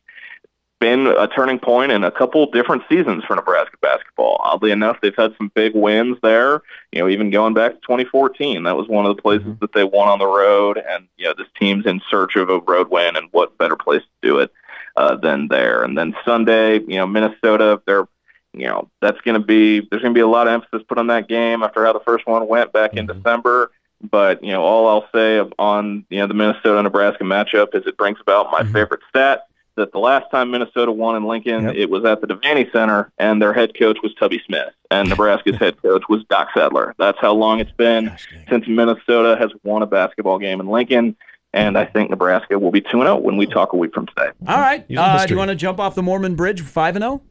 been 0.85 1.07
a 1.07 1.27
turning 1.27 1.59
point 1.59 1.91
in 1.91 2.05
a 2.05 2.11
couple 2.11 2.45
different 2.51 2.83
seasons 2.91 3.25
for 3.25 3.35
Nebraska 3.35 3.79
basketball. 3.81 4.39
Oddly 4.45 4.71
enough, 4.71 4.99
they've 5.01 5.17
had 5.17 5.35
some 5.39 5.51
big 5.55 5.75
wins 5.75 6.19
there. 6.23 6.61
You 6.93 6.99
know, 6.99 7.09
even 7.09 7.31
going 7.31 7.55
back 7.55 7.73
to 7.73 7.79
2014, 7.79 8.65
that 8.65 8.77
was 8.77 8.87
one 8.87 9.07
of 9.07 9.17
the 9.17 9.23
places 9.23 9.47
mm-hmm. 9.47 9.61
that 9.63 9.73
they 9.73 9.85
won 9.85 10.09
on 10.09 10.19
the 10.19 10.27
road. 10.27 10.77
And 10.77 11.09
you 11.17 11.25
know, 11.25 11.33
this 11.39 11.47
team's 11.59 11.87
in 11.87 12.03
search 12.11 12.37
of 12.37 12.51
a 12.51 12.59
road 12.59 12.91
win, 12.91 13.17
and 13.17 13.29
what 13.31 13.57
better 13.57 13.77
place 13.77 14.03
to 14.03 14.29
do 14.29 14.39
it 14.41 14.53
uh, 14.99 15.17
than 15.17 15.49
there? 15.49 15.85
And 15.85 15.97
then 15.97 16.15
Sunday, 16.23 16.81
you 16.81 16.97
know, 16.97 17.07
Minnesota, 17.07 17.81
they're 17.87 18.07
you 18.53 18.67
know, 18.67 18.91
that's 19.01 19.21
going 19.23 19.41
to 19.41 19.45
be 19.45 19.81
there's 19.91 20.03
going 20.03 20.15
to 20.15 20.19
be 20.19 20.21
a 20.21 20.29
lot 20.29 20.49
of 20.49 20.53
emphasis 20.53 20.87
put 20.87 20.99
on 20.99 21.07
that 21.07 21.29
game 21.29 21.63
after 21.63 21.87
how 21.87 21.95
the 21.95 22.01
first 22.01 22.27
one 22.27 22.47
went 22.47 22.75
back 22.75 22.91
mm-hmm. 22.91 22.99
in 22.99 23.07
December. 23.07 23.71
But 24.03 24.45
you 24.45 24.53
know, 24.53 24.63
all 24.63 24.87
I'll 24.87 25.09
say 25.15 25.41
on 25.59 26.05
you 26.11 26.19
know 26.19 26.27
the 26.27 26.35
Minnesota 26.35 26.83
Nebraska 26.83 27.25
matchup 27.25 27.75
is 27.75 27.87
it 27.87 27.97
brings 27.97 28.19
about 28.21 28.53
my 28.53 28.61
mm-hmm. 28.61 28.73
favorite 28.75 29.01
stat 29.09 29.47
that 29.77 29.93
the 29.93 29.99
last 29.99 30.31
time 30.31 30.51
Minnesota 30.51 30.93
won 30.93 31.17
in 31.17 31.25
Lincoln, 31.25 31.65
yep. 31.65 31.75
it 31.75 31.91
was 31.91 32.05
at 32.05 32.21
the 32.21 32.27
Devaney 32.27 32.71
Center, 32.73 33.13
and 33.19 33.41
their 33.41 33.53
head 33.53 33.77
coach 33.79 33.99
was 34.03 34.15
Tubby 34.15 34.41
Smith, 34.47 34.73
and 34.91 35.09
Nebraska's 35.09 35.57
head 35.61 35.81
coach 35.83 36.03
was 36.09 36.25
Doc 36.31 36.49
Sadler. 36.55 36.95
That's 36.99 37.19
how 37.21 37.33
long 37.33 37.61
it's 37.61 37.73
been 37.73 38.07
Gosh, 38.07 38.29
since 38.49 38.67
Minnesota 38.69 39.37
has 39.39 39.51
won 39.63 39.83
a 39.83 39.87
basketball 39.87 40.39
game 40.39 40.61
in 40.61 40.69
Lincoln. 40.69 41.17
And 41.53 41.79
I 41.79 41.85
think 41.85 42.11
Nebraska 42.11 42.59
will 42.59 42.73
be 42.73 42.81
2 42.81 42.89
0 42.91 43.17
when 43.19 43.37
we 43.37 43.47
talk 43.47 43.75
a 43.75 43.77
week 43.77 43.95
from 43.95 44.07
today. 44.07 44.31
All 44.49 44.59
right. 44.59 44.81
Uh, 44.81 45.25
do 45.25 45.33
you 45.33 45.39
want 45.39 45.51
to 45.51 45.55
jump 45.55 45.79
off 45.79 45.95
the 45.95 46.03
Mormon 46.03 46.35
Bridge 46.35 46.61
5 46.61 46.99
0? 46.99 47.23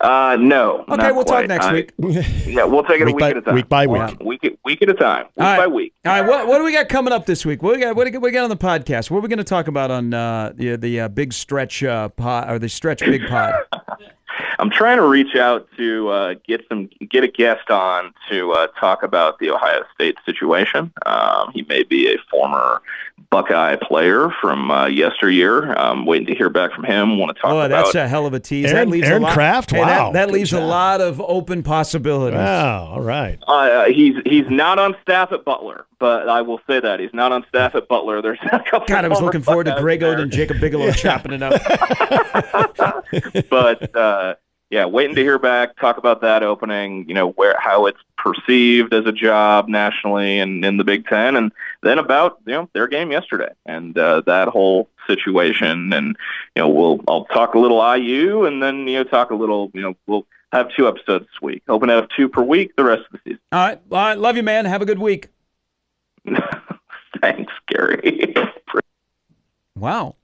Uh, 0.00 0.36
no. 0.38 0.84
Okay, 0.88 1.12
we'll 1.12 1.24
quite. 1.24 1.42
talk 1.42 1.48
next 1.48 1.66
I, 1.66 1.72
week. 1.72 1.92
Yeah, 2.46 2.64
we'll 2.64 2.84
take 2.84 3.00
it 3.00 3.06
week 3.06 3.14
a 3.14 3.16
week 3.16 3.20
by, 3.20 3.30
at 3.30 3.36
a 3.36 3.40
time. 3.40 3.54
Week 3.54 3.68
by 3.68 3.86
week. 3.86 4.20
week, 4.20 4.58
week 4.64 4.82
at 4.82 4.88
a 4.88 4.94
time. 4.94 5.24
Week 5.24 5.32
right. 5.38 5.58
by 5.58 5.66
week. 5.66 5.94
All 6.04 6.12
right. 6.12 6.28
What, 6.28 6.46
what 6.46 6.58
do 6.58 6.64
we 6.64 6.72
got 6.72 6.88
coming 6.88 7.12
up 7.12 7.26
this 7.26 7.46
week? 7.46 7.62
What 7.62 7.72
do 7.72 7.78
we 7.78 7.84
got? 7.84 7.96
What 7.96 8.10
do 8.10 8.20
we 8.20 8.30
got 8.30 8.44
on 8.44 8.50
the 8.50 8.56
podcast? 8.56 9.10
What 9.10 9.18
are 9.18 9.22
we 9.22 9.28
going 9.28 9.38
to 9.38 9.44
talk 9.44 9.66
about 9.66 9.90
on 9.90 10.12
uh, 10.12 10.52
the 10.54 10.76
the 10.76 11.00
uh, 11.00 11.08
big 11.08 11.32
stretch 11.32 11.82
uh, 11.82 12.08
pod 12.10 12.50
or 12.50 12.58
the 12.58 12.68
stretch 12.68 13.00
big 13.00 13.26
pod? 13.26 13.54
I'm 14.58 14.70
trying 14.70 14.98
to 14.98 15.06
reach 15.06 15.36
out 15.36 15.68
to 15.76 16.08
uh, 16.08 16.34
get 16.46 16.64
some 16.68 16.88
get 17.10 17.24
a 17.24 17.28
guest 17.28 17.70
on 17.70 18.12
to 18.30 18.52
uh, 18.52 18.66
talk 18.78 19.02
about 19.02 19.38
the 19.38 19.50
Ohio 19.50 19.84
State 19.94 20.16
situation. 20.24 20.92
Um, 21.06 21.50
he 21.52 21.62
may 21.68 21.82
be 21.82 22.12
a 22.12 22.16
former 22.30 22.82
Buckeye 23.30 23.76
player 23.76 24.30
from 24.40 24.70
uh, 24.70 24.86
yesteryear. 24.86 25.72
I'm 25.72 26.06
waiting 26.06 26.26
to 26.28 26.34
hear 26.34 26.50
back 26.50 26.72
from 26.72 26.84
him. 26.84 27.18
Want 27.18 27.36
to 27.36 27.42
talk 27.42 27.52
oh, 27.52 27.60
about? 27.60 27.84
that's 27.84 27.94
a 27.94 28.06
hell 28.06 28.26
of 28.26 28.34
a 28.34 28.40
tease. 28.40 28.66
Aaron, 28.66 28.88
that 28.88 28.92
leaves 28.92 29.08
Aaron 29.08 29.22
a 29.22 29.26
lot, 29.26 29.34
Craft. 29.34 29.70
Hey, 29.72 29.80
wow, 29.80 30.12
that, 30.12 30.28
that 30.28 30.32
leaves 30.32 30.50
job. 30.50 30.62
a 30.62 30.66
lot 30.66 31.00
of 31.00 31.20
open 31.20 31.62
possibilities. 31.62 32.36
Wow. 32.36 32.86
All 32.86 33.00
right. 33.00 33.38
Uh, 33.46 33.86
he's 33.86 34.14
he's 34.24 34.48
not 34.48 34.78
on 34.78 34.96
staff 35.02 35.32
at 35.32 35.44
Butler, 35.44 35.86
but 35.98 36.28
I 36.28 36.42
will 36.42 36.60
say 36.68 36.78
that 36.80 37.00
he's 37.00 37.12
not 37.12 37.32
on 37.32 37.44
staff 37.48 37.74
at 37.74 37.88
Butler. 37.88 38.22
There's 38.22 38.38
a 38.52 38.62
couple. 38.70 38.86
God, 38.86 39.04
I 39.04 39.08
was 39.08 39.20
looking 39.20 39.42
forward 39.42 39.64
to 39.64 39.76
Greg 39.80 40.00
Oden 40.00 40.22
and 40.22 40.32
Jacob 40.32 40.60
Bigelow 40.60 40.86
yeah. 40.86 40.92
chopping 40.92 41.32
it 41.32 41.42
up. 41.42 41.60
but. 43.50 43.96
Uh, 43.96 44.34
yeah, 44.74 44.86
waiting 44.86 45.14
to 45.14 45.22
hear 45.22 45.38
back. 45.38 45.76
Talk 45.76 45.98
about 45.98 46.20
that 46.22 46.42
opening. 46.42 47.08
You 47.08 47.14
know 47.14 47.30
where 47.30 47.56
how 47.60 47.86
it's 47.86 48.00
perceived 48.18 48.92
as 48.92 49.06
a 49.06 49.12
job 49.12 49.68
nationally 49.68 50.40
and 50.40 50.64
in 50.64 50.78
the 50.78 50.84
Big 50.84 51.06
Ten, 51.06 51.36
and 51.36 51.52
then 51.84 52.00
about 52.00 52.40
you 52.44 52.54
know 52.54 52.68
their 52.72 52.88
game 52.88 53.12
yesterday 53.12 53.52
and 53.64 53.96
uh, 53.96 54.22
that 54.22 54.48
whole 54.48 54.88
situation. 55.06 55.92
And 55.92 56.16
you 56.56 56.62
know 56.62 56.68
we'll 56.68 57.00
I'll 57.06 57.24
talk 57.26 57.54
a 57.54 57.58
little 57.60 57.78
IU, 57.94 58.46
and 58.46 58.60
then 58.60 58.88
you 58.88 58.98
know 58.98 59.04
talk 59.04 59.30
a 59.30 59.36
little. 59.36 59.70
You 59.74 59.82
know 59.82 59.96
we'll 60.08 60.26
have 60.50 60.74
two 60.76 60.88
episodes 60.88 61.26
this 61.26 61.40
week. 61.40 61.62
Hoping 61.68 61.86
to 61.86 61.94
have 61.94 62.08
two 62.08 62.28
per 62.28 62.42
week 62.42 62.74
the 62.74 62.82
rest 62.82 63.02
of 63.06 63.12
the 63.12 63.18
season. 63.24 63.40
All 63.52 63.64
right, 63.64 63.80
all 63.92 63.98
right. 63.98 64.18
Love 64.18 64.36
you, 64.36 64.42
man. 64.42 64.64
Have 64.64 64.82
a 64.82 64.86
good 64.86 64.98
week. 64.98 65.28
Thanks, 67.20 67.52
Gary. 67.68 68.34
wow. 69.76 70.16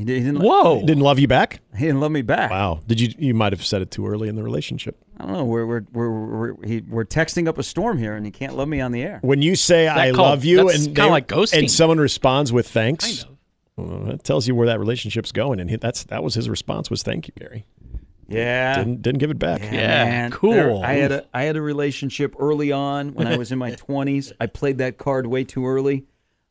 He, 0.00 0.06
did, 0.06 0.18
he 0.20 0.24
didn't. 0.24 0.40
Whoa! 0.40 0.80
He 0.80 0.86
didn't 0.86 1.02
love 1.02 1.18
you 1.18 1.28
back. 1.28 1.60
He 1.76 1.84
didn't 1.84 2.00
love 2.00 2.10
me 2.10 2.22
back. 2.22 2.50
Wow! 2.50 2.80
Did 2.86 3.02
you? 3.02 3.12
You 3.18 3.34
might 3.34 3.52
have 3.52 3.62
said 3.62 3.82
it 3.82 3.90
too 3.90 4.06
early 4.06 4.30
in 4.30 4.34
the 4.34 4.42
relationship. 4.42 4.96
I 5.18 5.24
don't 5.24 5.34
know. 5.34 5.44
We're 5.44 5.66
we're 5.66 5.84
we're 5.92 6.10
we're, 6.10 6.66
he, 6.66 6.80
we're 6.80 7.04
texting 7.04 7.46
up 7.46 7.58
a 7.58 7.62
storm 7.62 7.98
here, 7.98 8.16
and 8.16 8.24
he 8.24 8.32
can't 8.32 8.56
love 8.56 8.66
me 8.66 8.80
on 8.80 8.92
the 8.92 9.02
air. 9.02 9.18
When 9.20 9.42
you 9.42 9.56
say 9.56 9.84
that 9.84 9.98
"I 9.98 10.12
called, 10.12 10.30
love 10.30 10.44
you," 10.46 10.70
and 10.70 10.96
kind 10.96 11.00
of 11.00 11.10
like 11.10 11.28
ghosting, 11.28 11.58
and 11.58 11.70
someone 11.70 12.00
responds 12.00 12.50
with 12.50 12.66
thanks, 12.66 13.24
kind 13.24 13.36
of. 13.76 13.90
well, 13.90 14.04
that 14.06 14.24
tells 14.24 14.48
you 14.48 14.54
where 14.54 14.68
that 14.68 14.80
relationship's 14.80 15.32
going. 15.32 15.60
And 15.60 15.68
he, 15.68 15.76
that's 15.76 16.04
that 16.04 16.24
was 16.24 16.32
his 16.32 16.48
response 16.48 16.88
was 16.88 17.02
"Thank 17.02 17.28
you, 17.28 17.34
Gary." 17.38 17.66
Yeah, 18.26 18.76
didn't 18.76 19.02
didn't 19.02 19.18
give 19.18 19.30
it 19.30 19.38
back. 19.38 19.60
Yeah, 19.60 19.74
yeah 19.74 20.04
man. 20.04 20.30
cool. 20.30 20.52
There, 20.52 20.82
I 20.82 20.94
had 20.94 21.12
a 21.12 21.26
I 21.34 21.42
had 21.42 21.56
a 21.56 21.62
relationship 21.62 22.34
early 22.38 22.72
on 22.72 23.12
when 23.12 23.26
I 23.26 23.36
was 23.36 23.52
in 23.52 23.58
my 23.58 23.72
twenties. 23.76 24.32
I 24.40 24.46
played 24.46 24.78
that 24.78 24.96
card 24.96 25.26
way 25.26 25.44
too 25.44 25.66
early. 25.66 26.06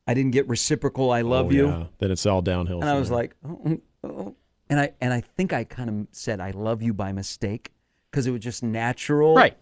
I 0.09 0.15
didn't 0.15 0.31
get 0.31 0.47
reciprocal 0.47 1.11
"I 1.11 1.21
love 1.21 1.47
oh, 1.47 1.51
you." 1.51 1.67
Yeah. 1.67 1.83
Then 1.99 2.09
it's 2.09 2.25
all 2.25 2.41
downhill. 2.41 2.81
And 2.81 2.89
I 2.89 2.97
was 2.97 3.09
there. 3.09 3.17
like, 3.17 3.35
oh, 3.47 3.61
oh, 3.65 3.79
oh, 4.03 4.35
and 4.69 4.79
I 4.79 4.93
and 4.99 5.13
I 5.13 5.21
think 5.21 5.53
I 5.53 5.63
kind 5.63 5.89
of 5.89 6.07
said 6.11 6.39
"I 6.39 6.49
love 6.51 6.81
you" 6.81 6.93
by 6.95 7.11
mistake 7.11 7.71
because 8.09 8.25
it 8.25 8.31
was 8.31 8.41
just 8.41 8.63
natural. 8.63 9.35
Right. 9.35 9.55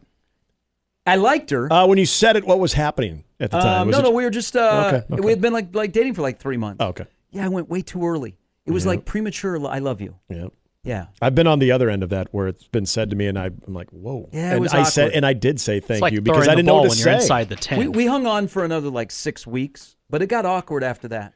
I 1.05 1.15
liked 1.15 1.49
her. 1.51 1.71
Uh, 1.71 1.85
when 1.85 1.97
you 1.97 2.05
said 2.05 2.35
it, 2.37 2.45
what 2.45 2.59
was 2.59 2.73
happening 2.73 3.23
at 3.39 3.51
the 3.51 3.59
time? 3.59 3.81
Um, 3.81 3.87
Was 3.87 3.95
no, 3.95 3.99
it- 3.99 4.03
no, 4.03 4.11
we 4.11 4.23
were 4.23 4.29
just 4.29 4.55
uh, 4.55 4.91
Okay, 4.93 5.13
okay. 5.13 5.21
we 5.21 5.31
had 5.31 5.41
been 5.41 5.53
like 5.53 5.75
like 5.75 5.91
dating 5.91 6.13
for 6.13 6.21
like 6.21 6.39
three 6.39 6.57
months. 6.57 6.77
Oh, 6.79 6.87
okay. 6.87 7.05
Yeah, 7.31 7.45
I 7.45 7.49
went 7.49 7.69
way 7.69 7.81
too 7.81 8.05
early. 8.05 8.37
It 8.65 8.71
was 8.71 8.85
Yeah. 8.85 8.91
like 8.91 9.05
premature. 9.05 9.67
"I 9.67 9.79
love 9.79 9.99
you." 9.99 10.15
Yeah. 10.29 10.47
Yeah. 10.87 11.07
I've 11.21 11.35
been 11.35 11.47
on 11.47 11.59
the 11.59 11.73
other 11.73 11.89
end 11.89 12.01
of 12.01 12.09
that 12.11 12.29
where 12.31 12.47
it's 12.47 12.67
been 12.69 12.85
said 12.85 13.09
to 13.09 13.17
me, 13.17 13.27
and 13.27 13.37
I, 13.37 13.47
I'm 13.47 13.73
like, 13.73 13.89
"Whoa!" 13.89 14.29
Yeah, 14.31 14.51
it 14.51 14.53
and 14.53 14.61
was 14.61 14.73
I 14.73 14.83
said, 14.83 15.11
and 15.11 15.25
I 15.25 15.33
did 15.33 15.59
say 15.59 15.81
thank 15.81 16.01
like 16.01 16.13
you 16.13 16.21
because 16.21 16.47
I 16.47 16.55
didn't 16.55 16.67
know 16.67 16.73
ball 16.75 16.81
what 16.83 16.89
when 16.91 16.97
to 16.97 17.03
you're 17.03 17.13
inside 17.13 17.49
the 17.49 17.57
ten. 17.57 17.79
We 17.79 17.89
we 17.89 18.05
hung 18.05 18.25
on 18.25 18.47
for 18.47 18.63
another 18.63 18.89
like 18.89 19.11
six 19.11 19.45
weeks, 19.45 19.96
but 20.09 20.21
it 20.21 20.27
got 20.27 20.45
awkward 20.45 20.83
after 20.83 21.07
that, 21.09 21.33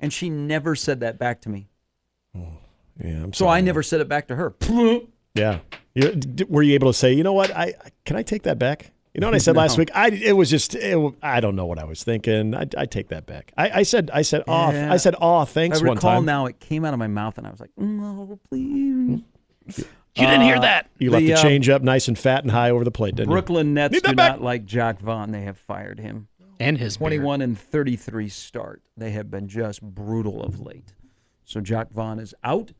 and 0.00 0.12
she 0.12 0.30
never 0.30 0.74
said 0.74 1.00
that 1.00 1.18
back 1.18 1.40
to 1.42 1.48
me. 1.48 1.68
Oh, 2.36 2.58
Yeah, 3.02 3.22
I'm 3.24 3.32
So 3.32 3.44
sorry. 3.46 3.58
I 3.58 3.60
never 3.62 3.82
said 3.82 4.00
it 4.00 4.08
back 4.08 4.28
to 4.28 4.36
her. 4.36 4.54
Yeah. 5.34 5.58
You, 5.94 6.18
were 6.48 6.62
you 6.62 6.72
able 6.72 6.90
to 6.90 6.96
say, 6.96 7.12
you 7.12 7.22
know 7.22 7.34
what? 7.34 7.54
I 7.54 7.64
I- 7.84 7.90
can 8.06 8.16
I 8.16 8.22
take 8.22 8.44
that 8.44 8.58
back? 8.58 8.90
You 9.12 9.20
know 9.20 9.26
what 9.26 9.34
I 9.34 9.38
said 9.38 9.54
last 9.62 9.76
week? 9.76 9.90
I 9.94 10.08
it 10.08 10.32
was 10.34 10.48
just 10.48 10.74
it, 10.74 10.92
w- 10.92 11.14
I 11.22 11.40
don't 11.40 11.56
know 11.56 11.66
what 11.66 11.78
I 11.78 11.84
was 11.84 12.02
thinking. 12.02 12.54
I 12.54 12.66
I 12.74 12.86
take 12.86 13.08
that 13.08 13.26
back. 13.26 13.52
I, 13.54 13.80
I 13.80 13.82
said 13.82 14.10
I 14.14 14.22
said 14.22 14.44
off. 14.48 14.72
Yeah. 14.72 14.90
I 14.90 14.96
said 14.96 15.14
aw 15.20 15.44
thanks 15.44 15.82
I 15.82 15.86
one 15.86 15.96
recall 15.96 16.14
time. 16.14 16.24
now 16.24 16.46
it 16.46 16.58
came 16.58 16.86
out 16.86 16.94
of 16.94 16.98
my 16.98 17.06
mouth, 17.06 17.36
and 17.36 17.46
I 17.46 17.50
was 17.50 17.60
like, 17.60 17.70
"No, 17.76 18.38
please." 18.48 19.20
you 19.66 19.84
didn't 20.26 20.40
hear 20.42 20.58
that. 20.60 20.88
You 20.98 21.10
left 21.10 21.20
The, 21.20 21.26
the, 21.32 21.34
uh, 21.34 21.42
change 21.42 21.68
up 21.68 21.82
nice 21.82 22.08
and 22.08 22.18
fat 22.18 22.42
and 22.42 22.50
high 22.50 22.70
over 22.70 22.84
the 22.84 22.90
plate, 22.90 23.16
didn't 23.16 23.28
you? 23.28 23.34
Brooklyn 23.34 23.74
Nets 23.74 24.00
do 24.00 24.14
back. 24.14 24.32
not 24.32 24.42
like 24.42 24.64
Jacque 24.64 25.00
Vaughn. 25.00 25.32
They 25.32 25.42
have 25.42 25.58
fired 25.58 26.00
him. 26.00 26.28
And 26.58 26.78
his 26.78 26.96
beard. 26.96 27.10
21 27.10 27.42
and 27.42 27.58
33 27.58 28.28
start. 28.28 28.82
They 28.96 29.10
have 29.10 29.30
been 29.30 29.48
just 29.48 29.82
brutal 29.82 30.42
of 30.42 30.60
late. 30.60 30.94
So 31.44 31.60
Jacque 31.60 31.92
Vaughn 31.92 32.18
is 32.18 32.34
out. 32.42 32.72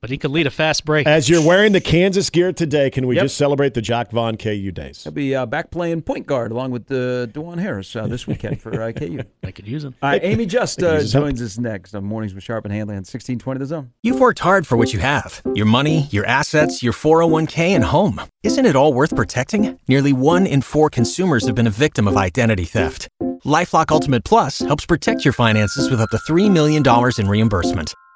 But 0.00 0.10
he 0.10 0.18
could 0.18 0.30
lead 0.30 0.46
a 0.46 0.50
fast 0.50 0.84
break. 0.84 1.06
As 1.06 1.28
you're 1.28 1.44
wearing 1.44 1.72
the 1.72 1.80
Kansas 1.80 2.30
gear 2.30 2.52
today, 2.52 2.90
can 2.90 3.06
we 3.06 3.16
Yep. 3.16 3.24
just 3.24 3.36
celebrate 3.36 3.74
the 3.74 3.80
Jacque 3.82 4.10
Vaughn 4.10 4.36
KU 4.36 4.70
days? 4.70 5.02
He'll 5.04 5.12
be 5.12 5.34
uh, 5.34 5.46
back 5.46 5.70
playing 5.70 6.02
point 6.02 6.26
guard 6.26 6.52
along 6.52 6.70
with 6.70 6.90
uh, 6.90 7.26
Dajuan 7.26 7.58
Harris 7.58 7.94
uh, 7.96 8.06
this 8.06 8.26
weekend 8.26 8.60
for 8.60 8.80
uh, 8.82 8.92
KU. 8.92 9.20
I 9.42 9.50
could 9.52 9.66
use 9.66 9.84
him. 9.84 9.94
All 10.02 10.10
right, 10.10 10.22
Amy 10.22 10.46
Just 10.46 10.82
uh, 10.82 10.92
Use 10.94 11.02
his 11.04 11.12
help. 11.14 11.24
joins 11.24 11.42
us 11.42 11.58
next 11.58 11.94
on 11.94 12.04
Mornings 12.04 12.34
with 12.34 12.44
Sharp 12.44 12.64
and 12.64 12.72
Hanley 12.74 12.92
on 12.92 12.98
1620 12.98 13.58
The 13.58 13.66
Zone. 13.66 13.90
You've 14.02 14.20
worked 14.20 14.40
hard 14.40 14.66
for 14.66 14.76
what 14.76 14.92
you 14.92 14.98
have 15.00 15.42
your 15.54 15.66
money, 15.66 16.08
your 16.10 16.26
assets, 16.26 16.82
your 16.82 16.92
401k, 16.92 17.70
and 17.74 17.84
home. 17.84 18.20
Isn't 18.42 18.66
it 18.66 18.76
all 18.76 18.92
worth 18.92 19.16
protecting? 19.16 19.78
Nearly 19.88 20.12
one 20.12 20.46
in 20.46 20.62
four 20.62 20.90
consumers 20.90 21.46
have 21.46 21.54
been 21.54 21.66
a 21.66 21.70
victim 21.70 22.06
of 22.06 22.16
identity 22.16 22.64
theft. 22.64 23.08
Lifelock 23.44 23.90
Ultimate 23.90 24.24
Plus 24.24 24.58
helps 24.60 24.84
protect 24.86 25.24
your 25.24 25.32
finances 25.32 25.90
with 25.90 26.00
up 26.00 26.10
to 26.10 26.16
$3 26.18 26.50
million 26.50 26.82
in 27.18 27.28
reimbursement. 27.28 27.94